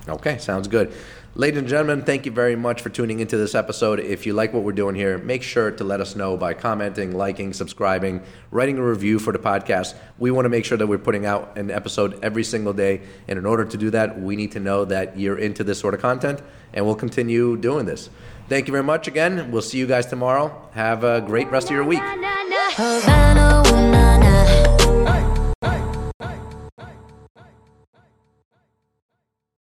Okay, 0.08 0.38
sounds 0.38 0.66
good. 0.66 0.92
Ladies 1.36 1.60
and 1.60 1.68
gentlemen, 1.68 2.02
thank 2.02 2.26
you 2.26 2.32
very 2.32 2.56
much 2.56 2.82
for 2.82 2.88
tuning 2.88 3.20
into 3.20 3.36
this 3.36 3.54
episode. 3.54 4.00
If 4.00 4.26
you 4.26 4.34
like 4.34 4.52
what 4.52 4.64
we're 4.64 4.72
doing 4.72 4.96
here, 4.96 5.18
make 5.18 5.44
sure 5.44 5.70
to 5.70 5.84
let 5.84 6.00
us 6.00 6.16
know 6.16 6.36
by 6.36 6.52
commenting, 6.52 7.16
liking, 7.16 7.52
subscribing, 7.52 8.22
writing 8.50 8.76
a 8.76 8.82
review 8.82 9.20
for 9.20 9.32
the 9.32 9.38
podcast. 9.38 9.94
We 10.18 10.32
want 10.32 10.46
to 10.46 10.48
make 10.48 10.64
sure 10.64 10.76
that 10.76 10.88
we're 10.88 10.98
putting 10.98 11.24
out 11.24 11.56
an 11.56 11.70
episode 11.70 12.18
every 12.24 12.42
single 12.42 12.72
day. 12.72 13.02
And 13.28 13.38
in 13.38 13.46
order 13.46 13.64
to 13.64 13.76
do 13.76 13.88
that, 13.90 14.20
we 14.20 14.34
need 14.34 14.50
to 14.52 14.60
know 14.60 14.84
that 14.86 15.16
you're 15.16 15.38
into 15.38 15.62
this 15.62 15.78
sort 15.78 15.94
of 15.94 16.00
content, 16.02 16.42
and 16.74 16.84
we'll 16.84 16.96
continue 16.96 17.56
doing 17.56 17.86
this. 17.86 18.10
Thank 18.48 18.68
you 18.68 18.72
very 18.72 18.84
much 18.84 19.08
again. 19.08 19.50
We'll 19.50 19.62
see 19.62 19.78
you 19.78 19.86
guys 19.86 20.06
tomorrow. 20.06 20.68
Have 20.74 21.04
a 21.04 21.20
great 21.20 21.50
rest 21.50 21.68
of 21.68 21.72
your 21.72 21.84
week. 21.84 22.00
na, 22.00 22.14
na, 22.16 22.34
na. 22.78 23.31